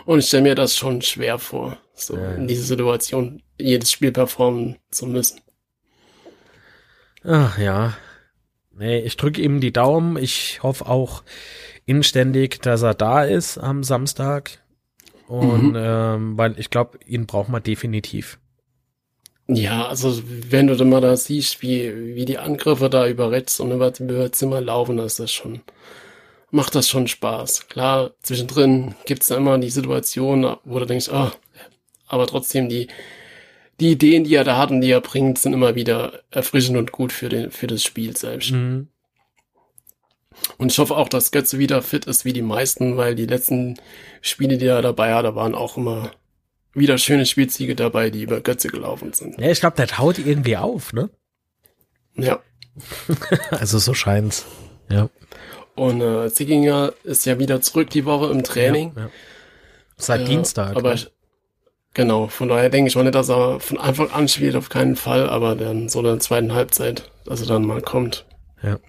[0.06, 2.34] Und ich stelle mir das schon schwer vor, so ja.
[2.36, 5.42] in dieser Situation jedes Spiel performen zu müssen.
[7.24, 7.98] Ach ja.
[8.78, 10.18] Nee, ich drücke ihm die Daumen.
[10.18, 11.24] Ich hoffe auch
[11.86, 14.60] inständig, dass er da ist am Samstag.
[15.28, 15.78] Und mhm.
[15.78, 18.40] ähm, weil ich glaube, ihn braucht man definitiv.
[19.50, 23.60] Ja, also wenn du dann mal da siehst, wie, wie die Angriffe da über rechts
[23.60, 25.62] und über, über Zimmer laufen, ist das schon,
[26.52, 27.68] macht das schon Spaß.
[27.70, 31.32] Klar, zwischendrin gibt's da immer die Situation, wo du denkst, ah,
[32.08, 32.88] aber trotzdem die,
[33.80, 36.92] die Ideen, die er da hat und die er bringt, sind immer wieder erfrischend und
[36.92, 38.52] gut für den, für das Spiel selbst.
[38.52, 38.88] Mhm.
[40.58, 43.78] Und ich hoffe auch, dass Götze wieder fit ist wie die meisten, weil die letzten
[44.22, 46.12] Spiele, die er dabei hat, da waren auch immer
[46.74, 49.40] wieder schöne Spielziege dabei, die über Götze gelaufen sind.
[49.40, 51.10] Ja, ich glaube, der taut irgendwie auf, ne?
[52.16, 52.40] Ja.
[53.52, 54.46] also so scheint's.
[54.90, 55.10] Ja.
[55.76, 58.94] Und äh, Zickinger ist ja wieder zurück die Woche im Training.
[58.96, 59.10] Ja, ja.
[59.98, 60.76] Seit äh, Dienstag.
[60.76, 61.08] Aber ne?
[61.94, 64.96] genau, von daher denke ich mal nicht, dass er von Anfang an spielt, auf keinen
[64.96, 68.26] Fall, aber dann so in der zweiten Halbzeit, dass er dann mal kommt.
[68.64, 68.80] Ja.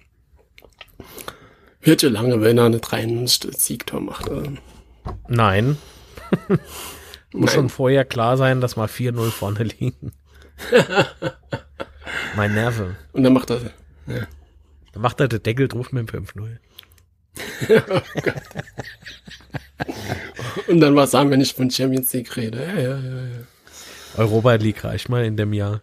[1.89, 4.29] Wird ja lange, wenn er eine 3 Siegtor macht.
[4.29, 4.53] Also.
[5.27, 5.75] Nein.
[6.49, 6.59] Muss
[7.33, 7.47] Nein.
[7.47, 10.11] schon vorher klar sein, dass mal 4-0 vorne liegen.
[12.35, 12.95] mein Nerve.
[13.11, 13.61] Und dann macht er.
[14.05, 14.27] Ja.
[14.93, 16.57] Dann macht er den Deckel drauf mit dem 5-0.
[20.67, 22.63] Und dann was sagen, wenn ich von Champions League rede.
[22.63, 23.45] Ja, ja, ja, ja.
[24.15, 25.81] Europa League reicht mal in dem Jahr.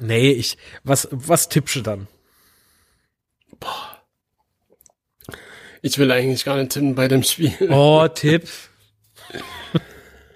[0.00, 2.08] Nee, ich, was, was tippst du dann?
[3.58, 4.02] Boah.
[5.82, 7.54] Ich will eigentlich gar nicht tippen bei dem Spiel.
[7.70, 8.48] Oh, Tipp.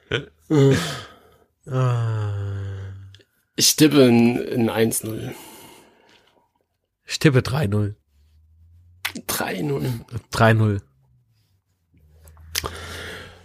[3.56, 5.34] ich tippe in, in 1-0.
[7.06, 7.94] Ich tippe 3-0.
[9.28, 10.00] 3-0.
[10.32, 10.80] 3-0.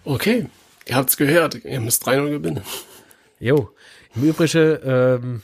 [0.05, 0.49] Okay,
[0.85, 1.55] ihr habt's gehört.
[1.65, 2.63] Ihr müsst 3-0 gewinnen.
[3.39, 3.75] Jo.
[4.15, 5.41] Im Übrigen, ähm,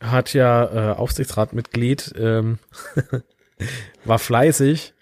[0.00, 2.58] hat ja äh, Aufsichtsratmitglied, ähm,
[4.04, 4.94] war fleißig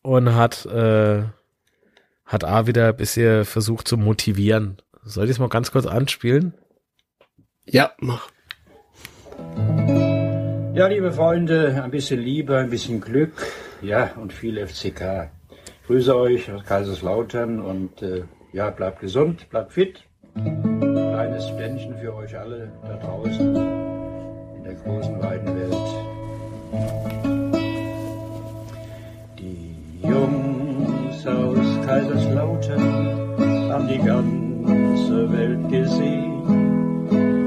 [0.00, 1.22] und hat, äh,
[2.24, 4.78] hat A wieder ein bisschen versucht zu motivieren.
[5.04, 6.54] Soll ich es mal ganz kurz anspielen?
[7.64, 8.30] Ja, mach.
[10.74, 13.32] Ja, liebe Freunde, ein bisschen Liebe, ein bisschen Glück,
[13.82, 15.30] ja, und viel FCK.
[15.50, 20.04] Ich grüße euch aus Kaiserslautern und äh, ja, bleibt gesund, bleibt fit.
[20.34, 23.91] Kleines Ständchen für euch alle da draußen
[24.64, 25.88] der großen weiten Welt.
[29.38, 36.42] Die Jungs aus Kaiserslautern haben die ganze Welt gesehen.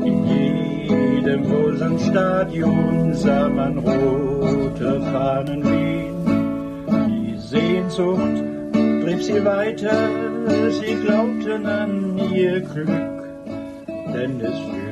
[0.04, 6.16] In jedem großen Stadion sah man rote Fahnen wehen.
[7.08, 8.44] Die Sehnsucht
[9.04, 10.10] trieb sie weiter,
[10.72, 13.24] sie glaubten an ihr Glück,
[14.14, 14.85] denn es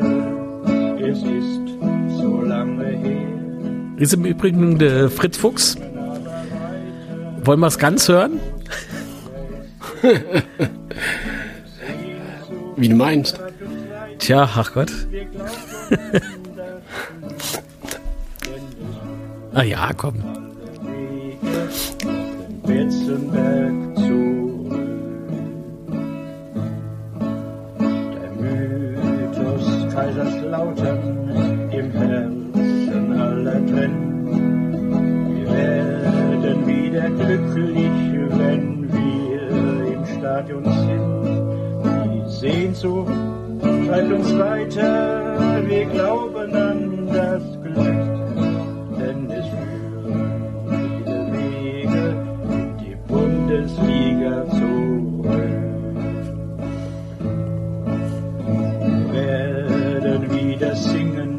[0.00, 1.60] führte es ist
[2.18, 3.28] so lange her.
[3.98, 5.76] Ist im Übrigen der Fritz Fuchs.
[7.44, 8.40] Wollen wir es ganz hören?
[12.76, 13.38] Wie du meinst.
[14.18, 14.90] Tja, ach Gott.
[19.54, 20.16] ah ja, komm.
[22.66, 23.83] Kaiserslautern
[37.54, 41.24] glücklich, wenn wir im Stadion sind.
[42.04, 43.12] Die Sehnsucht
[43.86, 48.06] treibt uns weiter, wir glauben an das Glück,
[48.98, 50.64] denn es führen
[51.04, 52.16] viele Wege
[52.50, 55.44] in die Bundesliga zurück.
[59.12, 61.38] Wir werden wieder singen,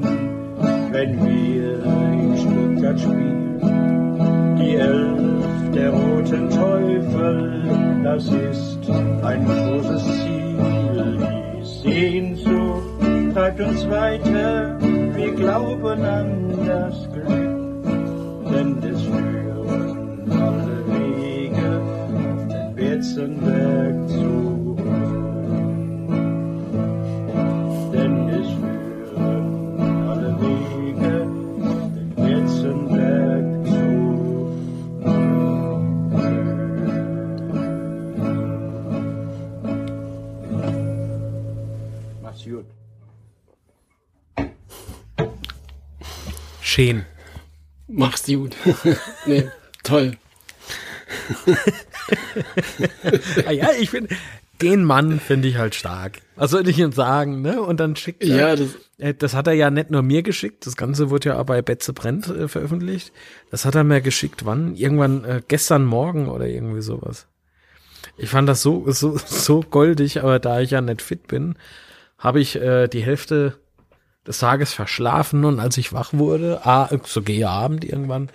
[0.91, 3.59] wenn wir in Stuttgart spielen.
[4.57, 5.24] Die Elf der
[6.25, 8.89] roten Teufel, das ist
[9.23, 10.57] ein großes Ziel.
[11.59, 17.27] Die Sehnsucht treibt uns weiter, wir glauben an das Glück,
[18.51, 21.81] denn es führen alle Wege
[22.15, 24.04] auf den Betzenberg
[46.75, 47.05] Schön.
[47.87, 48.53] Mach's gut.
[49.25, 49.47] nee,
[49.83, 50.17] toll.
[53.45, 54.13] Ah ja, ich finde,
[54.61, 56.19] den Mann finde ich halt stark.
[56.35, 57.61] Was soll ich jetzt sagen, ne?
[57.61, 60.65] Und dann schickt er, Ja, das, äh, das hat er ja nicht nur mir geschickt,
[60.67, 63.13] das Ganze wurde ja auch bei Betze Brennt äh, veröffentlicht.
[63.51, 64.75] Das hat er mir geschickt, wann?
[64.75, 67.27] Irgendwann äh, gestern Morgen oder irgendwie sowas.
[68.17, 71.55] Ich fand das so, so, so goldig, aber da ich ja nicht fit bin,
[72.17, 73.59] habe ich äh, die Hälfte
[74.27, 78.29] des Tages verschlafen und als ich wach wurde, ah, so gehe Abend irgendwann,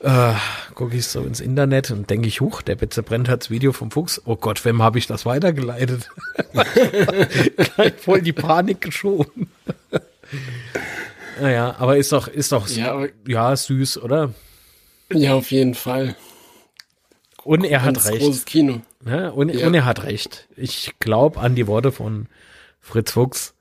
[0.00, 0.34] äh,
[0.74, 3.90] gucke ich so ins Internet und denke ich, huch, der Betze brennt hat's Video vom
[3.90, 4.20] Fuchs.
[4.26, 6.10] Oh Gott, wem habe ich das weitergeleitet?
[7.56, 9.50] Gleich voll die Panik geschoben.
[11.40, 14.32] naja, aber ist doch, ist doch, ja, aber, ja, süß, oder?
[15.12, 16.14] ja, auf jeden Fall.
[17.42, 18.18] Und er hat recht.
[18.18, 18.80] großes Kino.
[19.06, 19.66] Ja, und, Ja.
[19.68, 20.48] und er hat recht.
[20.56, 22.26] Ich glaube an die Worte von
[22.80, 23.54] Fritz Fuchs,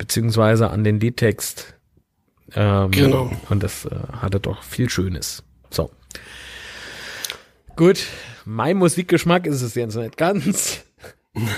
[0.00, 1.74] beziehungsweise an den Liedtext.
[2.54, 3.30] Ähm, Genau.
[3.50, 5.44] Und das äh, hatte doch viel Schönes.
[5.68, 5.90] So.
[7.76, 8.06] Gut,
[8.46, 10.82] mein Musikgeschmack ist es jetzt nicht ganz.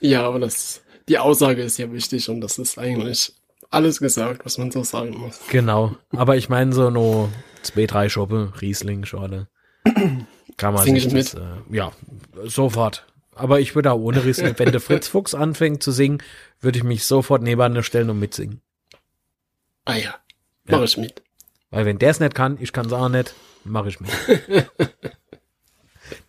[0.00, 3.32] Ja, aber das, die Aussage ist ja wichtig und das ist eigentlich
[3.70, 5.38] alles gesagt, was man so sagen muss.
[5.50, 5.94] Genau.
[6.10, 7.28] Aber ich meine so no
[7.62, 9.46] zwei, drei Schoppe, Riesling, Schorle.
[10.56, 11.92] Kann man Sing sich ich das, äh, ja,
[12.44, 13.06] sofort.
[13.38, 16.18] Aber ich würde auch ohne Riesling, wenn der Fritz Fuchs anfängt zu singen,
[16.60, 18.60] würde ich mich sofort neben eine stellen und mitsingen.
[19.84, 20.14] Ah ja,
[20.66, 20.76] Ja.
[20.78, 21.22] mach ich mit.
[21.70, 23.34] Weil wenn der es nicht kann, ich kann es auch nicht,
[23.64, 24.10] mache ich mit.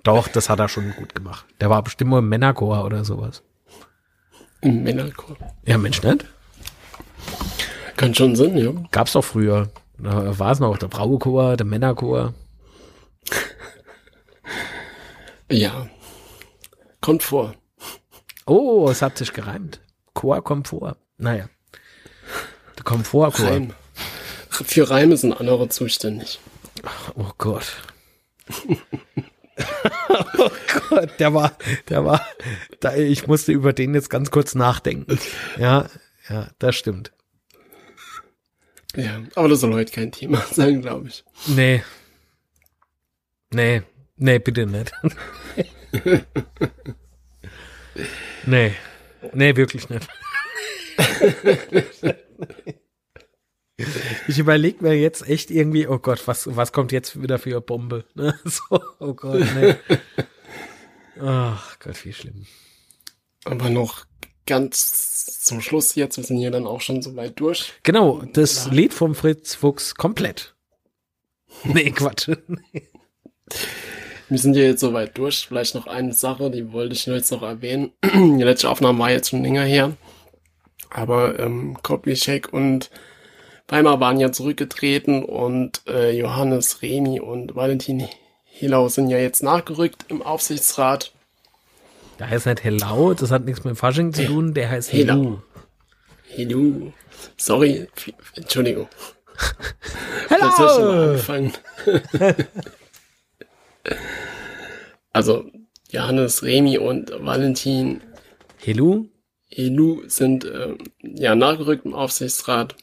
[0.03, 1.45] Doch, das hat er schon gut gemacht.
[1.61, 3.41] Der war bestimmt nur im Männerchor oder sowas.
[4.61, 5.37] Im Männerchor.
[5.65, 6.25] Ja, Mensch, nicht?
[7.95, 8.71] Kann schon Sinn, ja.
[8.91, 9.69] Gab's doch früher.
[9.97, 12.33] Da war es noch der Frauenchor, der Männerchor.
[15.49, 15.87] Ja.
[17.01, 17.55] Kommt vor.
[18.45, 19.79] Oh, es hat sich gereimt.
[20.13, 20.97] Chor kommt vor.
[21.17, 21.49] Naja.
[22.77, 23.47] Der Komfortchor.
[23.47, 23.73] Reim.
[24.49, 26.39] Für Reime sind andere zuständig.
[27.15, 27.81] Oh Gott.
[30.37, 30.49] oh
[30.89, 31.57] Gott, der war,
[31.89, 32.25] der war,
[32.79, 35.19] da, ich musste über den jetzt ganz kurz nachdenken.
[35.57, 35.87] Ja,
[36.29, 37.11] ja, das stimmt.
[38.95, 41.23] Ja, aber das soll heute kein Thema sein, glaube ich.
[41.45, 41.83] Nee.
[43.51, 43.83] Nee,
[44.17, 44.91] nee, bitte nicht.
[48.45, 48.73] nee.
[49.33, 50.07] Nee, wirklich nicht.
[54.27, 57.61] Ich überlege mir jetzt echt irgendwie, oh Gott, was, was kommt jetzt wieder für eine
[57.61, 58.05] Bombe?
[58.15, 58.37] Ne?
[58.43, 59.75] So, oh Gott, nee.
[61.21, 62.45] Ach Gott, wie schlimm.
[63.45, 64.05] Aber noch
[64.45, 67.73] ganz zum Schluss jetzt, wir sind hier dann auch schon so weit durch.
[67.83, 70.55] Genau, das Lied vom Fritz Fuchs komplett.
[71.63, 72.29] Nee, Quatsch.
[74.29, 75.47] Wir sind hier jetzt so weit durch.
[75.47, 77.91] Vielleicht noch eine Sache, die wollte ich nur jetzt noch erwähnen.
[78.03, 79.93] Die letzte Aufnahme war jetzt schon länger her.
[80.91, 82.91] Aber ähm, Koplicek und
[83.67, 88.07] Weimar waren ja zurückgetreten und äh, Johannes Remi und Valentin
[88.45, 91.11] Hilau sind ja jetzt nachgerückt im Aufsichtsrat.
[92.19, 95.13] Der heißt nicht Hellau, das hat nichts mit Fasching zu tun, der heißt Hellau.
[95.15, 95.41] Hello.
[96.23, 96.91] Hilu.
[97.37, 97.87] Sorry,
[98.35, 98.87] Entschuldigung.
[100.29, 101.01] Das mal Hello!
[101.09, 101.53] angefangen.
[105.11, 105.45] also,
[105.91, 108.01] Johannes Remi und Valentin.
[108.57, 109.07] Hello?
[109.49, 112.75] Elu sind äh, ja nachgerückt im Aufsichtsrat.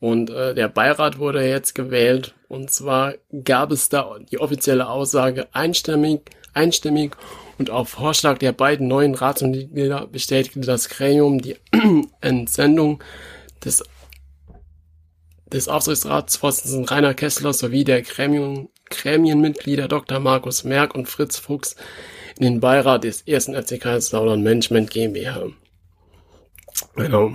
[0.00, 2.34] Und äh, der Beirat wurde jetzt gewählt.
[2.48, 3.14] Und zwar
[3.44, 6.22] gab es da die offizielle Aussage einstimmig,
[6.54, 7.16] einstimmig
[7.58, 11.56] Und auf Vorschlag der beiden neuen Ratsmitglieder bestätigte das Gremium die
[12.20, 13.02] Entsendung
[13.64, 13.84] des,
[15.52, 20.20] des Aufsichtsratsvorsitzenden Rainer Kessler sowie der Gremium, Gremienmitglieder Dr.
[20.20, 21.76] Markus Merck und Fritz Fuchs
[22.36, 25.48] in den Beirat des ersten FC Kaiserslautern Management GmbH.
[26.96, 27.32] Genau.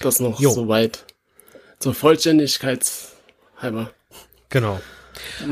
[0.00, 0.50] Das noch jo.
[0.50, 1.04] soweit
[1.78, 2.90] zur Vollständigkeit
[3.56, 3.90] halber.
[4.48, 4.80] Genau.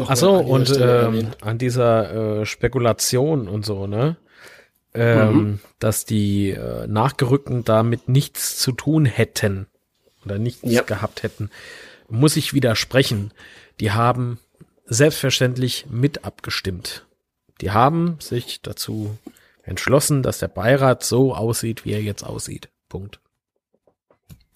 [0.06, 4.16] Achso, und ähm, an dieser äh, Spekulation und so, ne?
[4.94, 5.60] Ähm, mhm.
[5.78, 9.66] Dass die äh, Nachgerückten damit nichts zu tun hätten
[10.24, 10.82] oder nichts ja.
[10.82, 11.50] gehabt hätten,
[12.08, 13.32] muss ich widersprechen.
[13.80, 14.38] Die haben
[14.92, 17.06] selbstverständlich mit abgestimmt.
[17.60, 19.16] Die haben sich dazu
[19.62, 22.68] entschlossen, dass der Beirat so aussieht, wie er jetzt aussieht.
[22.88, 23.20] Punkt.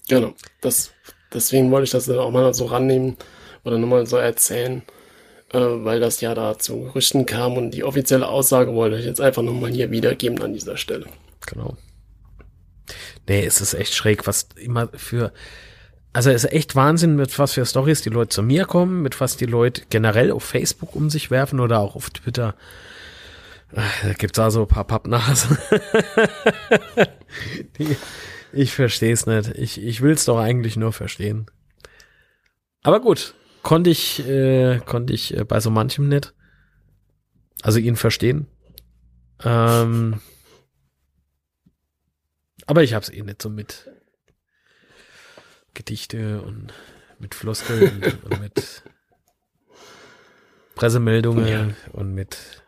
[0.08, 0.34] Genau.
[0.60, 0.92] Das,
[1.32, 3.16] deswegen wollte ich das auch mal so rannehmen
[3.64, 4.82] oder nochmal so erzählen,
[5.52, 9.20] äh, weil das ja da zu Gerüchten kam und die offizielle Aussage wollte ich jetzt
[9.20, 11.06] einfach nochmal hier wiedergeben an dieser Stelle.
[11.46, 11.76] Genau.
[13.28, 15.32] Nee, es ist echt schräg, was immer für,
[16.16, 19.20] also es ist echt Wahnsinn, mit was für Stories die Leute zu mir kommen, mit
[19.20, 22.54] was die Leute generell auf Facebook um sich werfen oder auch auf Twitter.
[23.70, 25.58] Da gibt's da so ein paar Pappnasen.
[28.54, 29.50] ich verstehe es nicht.
[29.56, 31.50] Ich, ich will es doch eigentlich nur verstehen.
[32.82, 36.32] Aber gut, konnte ich, äh, konnte ich äh, bei so manchem nicht.
[37.60, 38.46] Also ihn verstehen.
[39.44, 40.22] Ähm,
[42.64, 43.85] aber ich hab's eh nicht so mit
[45.76, 46.72] Gedichte und
[47.18, 48.82] mit Floskeln und mit
[50.74, 51.68] Pressemeldungen ja.
[51.92, 52.62] und mit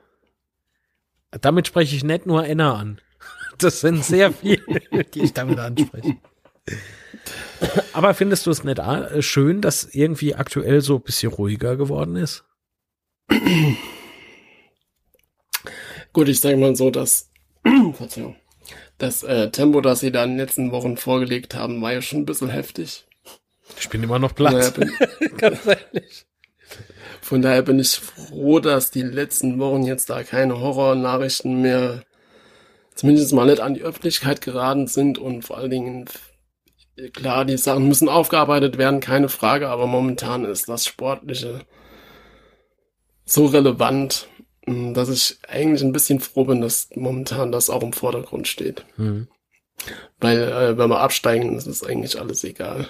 [1.31, 3.01] damit spreche ich nicht nur Enna an.
[3.59, 4.81] Das sind sehr viele,
[5.15, 6.17] die ich damit anspreche.
[7.93, 8.81] Aber findest du es nicht
[9.21, 12.45] schön, dass irgendwie aktuell so ein bisschen ruhiger geworden ist?
[16.13, 17.31] Gut, ich sage mal so, dass
[17.95, 18.37] Verzeihung,
[18.99, 22.21] das äh, Tempo, das sie da in den letzten Wochen vorgelegt haben, war ja schon
[22.21, 23.07] ein bisschen heftig.
[23.79, 24.75] Ich bin immer noch platt.
[24.75, 24.91] Bin,
[25.37, 26.27] Ganz ehrlich.
[27.21, 32.03] Von daher bin ich froh, dass die letzten Wochen jetzt da keine Horrornachrichten mehr
[32.99, 36.07] zumindest mal nicht an die Öffentlichkeit geraten sind und vor allen Dingen,
[37.13, 41.61] klar, die Sachen müssen aufgearbeitet werden, keine Frage, aber momentan ist das Sportliche
[43.25, 44.27] so relevant,
[44.95, 48.85] dass ich eigentlich ein bisschen froh bin, dass momentan das auch im Vordergrund steht.
[48.97, 49.29] Mhm.
[50.21, 52.89] Weil, äh, wenn wir absteigen, ist es eigentlich alles egal.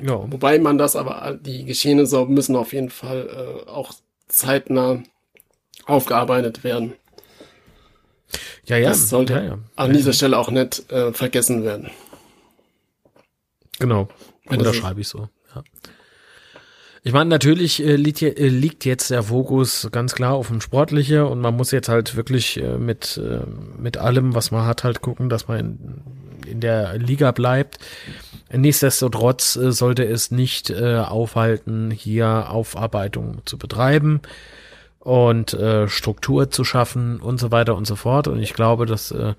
[0.00, 0.30] Ja.
[0.30, 3.94] Wobei man das aber, die Geschehnisse müssen auf jeden Fall äh, auch
[4.28, 5.02] zeitnah
[5.86, 6.94] aufgearbeitet werden.
[8.66, 8.88] Ja, ja.
[8.88, 9.58] Das sollte ja, ja.
[9.76, 11.90] an dieser Stelle auch nicht äh, vergessen werden.
[13.78, 14.08] Genau.
[14.48, 15.28] Oder schreibe ich so.
[15.54, 15.62] Ja.
[17.06, 21.24] Ich meine, natürlich äh, liegt, äh, liegt, jetzt der Fokus ganz klar auf dem Sportliche
[21.26, 23.46] und man muss jetzt halt wirklich äh, mit, äh,
[23.80, 27.78] mit allem, was man hat, halt gucken, dass man in, in der Liga bleibt.
[28.52, 34.20] Nichtsdestotrotz äh, sollte es nicht äh, aufhalten, hier Aufarbeitung zu betreiben
[34.98, 38.26] und äh, Struktur zu schaffen und so weiter und so fort.
[38.26, 39.34] Und ich glaube, dass äh,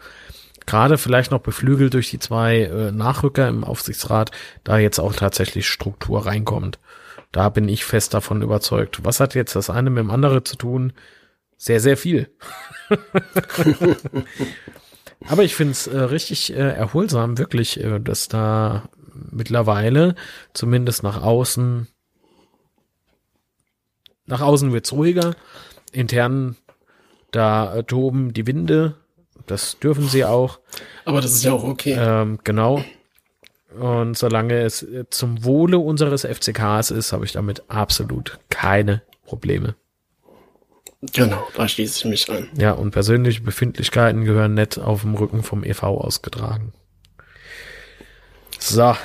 [0.66, 4.32] gerade vielleicht noch beflügelt durch die zwei äh, Nachrücker im Aufsichtsrat
[4.64, 6.80] da jetzt auch tatsächlich Struktur reinkommt.
[7.32, 9.04] Da bin ich fest davon überzeugt.
[9.04, 10.94] Was hat jetzt das eine mit dem anderen zu tun?
[11.58, 12.30] Sehr, sehr viel.
[15.28, 18.90] Aber ich finde es äh, richtig äh, erholsam, wirklich, äh, dass da
[19.32, 20.16] mittlerweile
[20.54, 21.88] zumindest nach außen
[24.28, 25.36] nach außen wird's ruhiger.
[25.92, 26.58] Intern,
[27.32, 28.96] da toben die Winde.
[29.46, 30.60] Das dürfen sie auch.
[31.06, 31.96] Aber das ist ja auch okay.
[31.98, 32.84] Ähm, genau.
[33.80, 39.76] Und solange es zum Wohle unseres FCKs ist, habe ich damit absolut keine Probleme.
[41.14, 42.50] Genau, da schließe ich mich an.
[42.58, 46.74] Ja, und persönliche Befindlichkeiten gehören nicht auf dem Rücken vom EV ausgetragen.
[48.58, 48.96] So.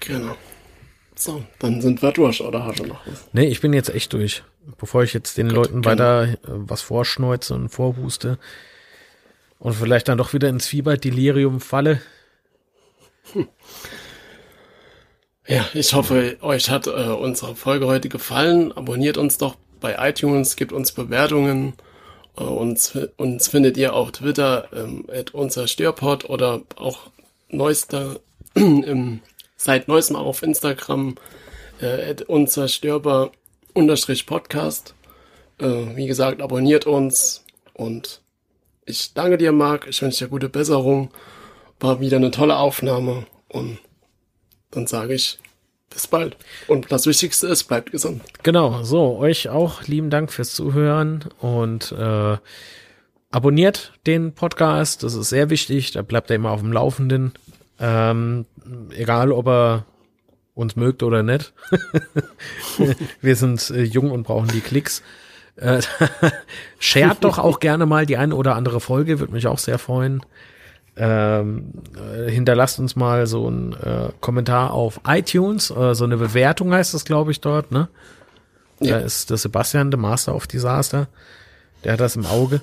[0.00, 0.36] Genau.
[1.14, 3.28] So, dann sind wir durch, oder hast du noch was?
[3.32, 4.42] Nee, ich bin jetzt echt durch
[4.76, 8.38] bevor ich jetzt den Gut, Leuten weiter äh, was vorschneuze und vorhuste
[9.58, 12.02] und vielleicht dann doch wieder ins Fieberdelirium falle.
[13.32, 13.48] Hm.
[15.50, 18.70] Ja, ich hoffe, euch hat äh, unsere Folge heute gefallen.
[18.70, 21.72] Abonniert uns doch bei iTunes, gebt uns Bewertungen.
[22.36, 27.10] Äh, uns, uns findet ihr auf Twitter ähm, at unser Störpod oder auch
[27.48, 28.20] neuester,
[28.54, 29.20] im,
[29.56, 31.14] seit neuestem auf Instagram
[31.80, 33.32] äh, at unser Störper
[33.72, 34.94] unterstrich Podcast.
[35.58, 38.20] Äh, wie gesagt, abonniert uns und
[38.84, 39.86] ich danke dir, Marc.
[39.88, 41.10] Ich wünsche dir gute Besserung.
[41.80, 43.78] War wieder eine tolle Aufnahme und
[44.70, 45.38] dann sage ich
[45.90, 46.36] bis bald.
[46.66, 48.22] Und das Wichtigste ist, bleibt gesund.
[48.42, 52.36] Genau, so, euch auch lieben Dank fürs Zuhören und äh,
[53.30, 57.32] abonniert den Podcast, das ist sehr wichtig, da bleibt er immer auf dem Laufenden.
[57.80, 58.46] Ähm,
[58.90, 59.84] egal, ob er
[60.54, 61.52] uns mögt oder nicht.
[63.20, 65.02] Wir sind äh, jung und brauchen die Klicks.
[65.56, 65.80] Äh,
[66.80, 70.22] shared doch auch gerne mal die eine oder andere Folge, würde mich auch sehr freuen.
[71.00, 76.72] Ähm, äh, hinterlasst uns mal so einen äh, Kommentar auf iTunes, äh, so eine Bewertung
[76.72, 77.88] heißt das, glaube ich, dort, ne?
[78.80, 78.98] Ja.
[78.98, 81.08] Da ist der Sebastian, der Master of Disaster.
[81.84, 82.60] Der hat das im Auge.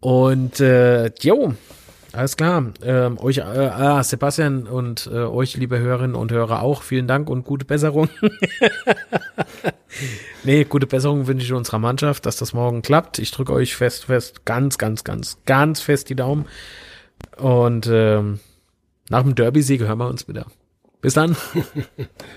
[0.00, 1.54] Und äh, jo,
[2.12, 2.72] alles klar.
[2.82, 7.28] Ähm, euch, äh, ah, Sebastian und äh, euch, liebe Hörerinnen und Hörer, auch vielen Dank
[7.28, 8.08] und gute Besserung.
[10.44, 13.18] nee, gute Besserung wünsche ich unserer Mannschaft, dass das morgen klappt.
[13.18, 16.46] Ich drücke euch fest, fest, ganz, ganz, ganz, ganz fest die Daumen.
[17.36, 18.40] Und ähm,
[19.08, 20.46] nach dem Derby-Sieg hören wir uns wieder.
[21.00, 21.36] Bis dann.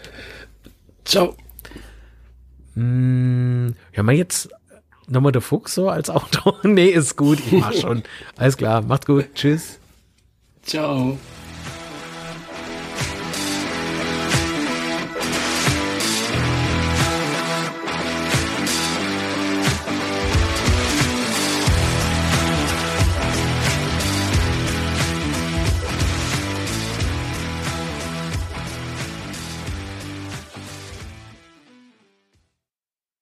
[1.05, 1.35] Ciao.
[2.75, 4.49] Hm, hören wir jetzt
[5.07, 6.55] nochmal der Fuchs so als Auto?
[6.63, 7.39] nee, ist gut.
[7.39, 8.03] Ich mach schon.
[8.37, 8.81] Alles klar.
[8.81, 9.27] Macht's gut.
[9.33, 9.79] Tschüss.
[10.63, 11.17] Ciao.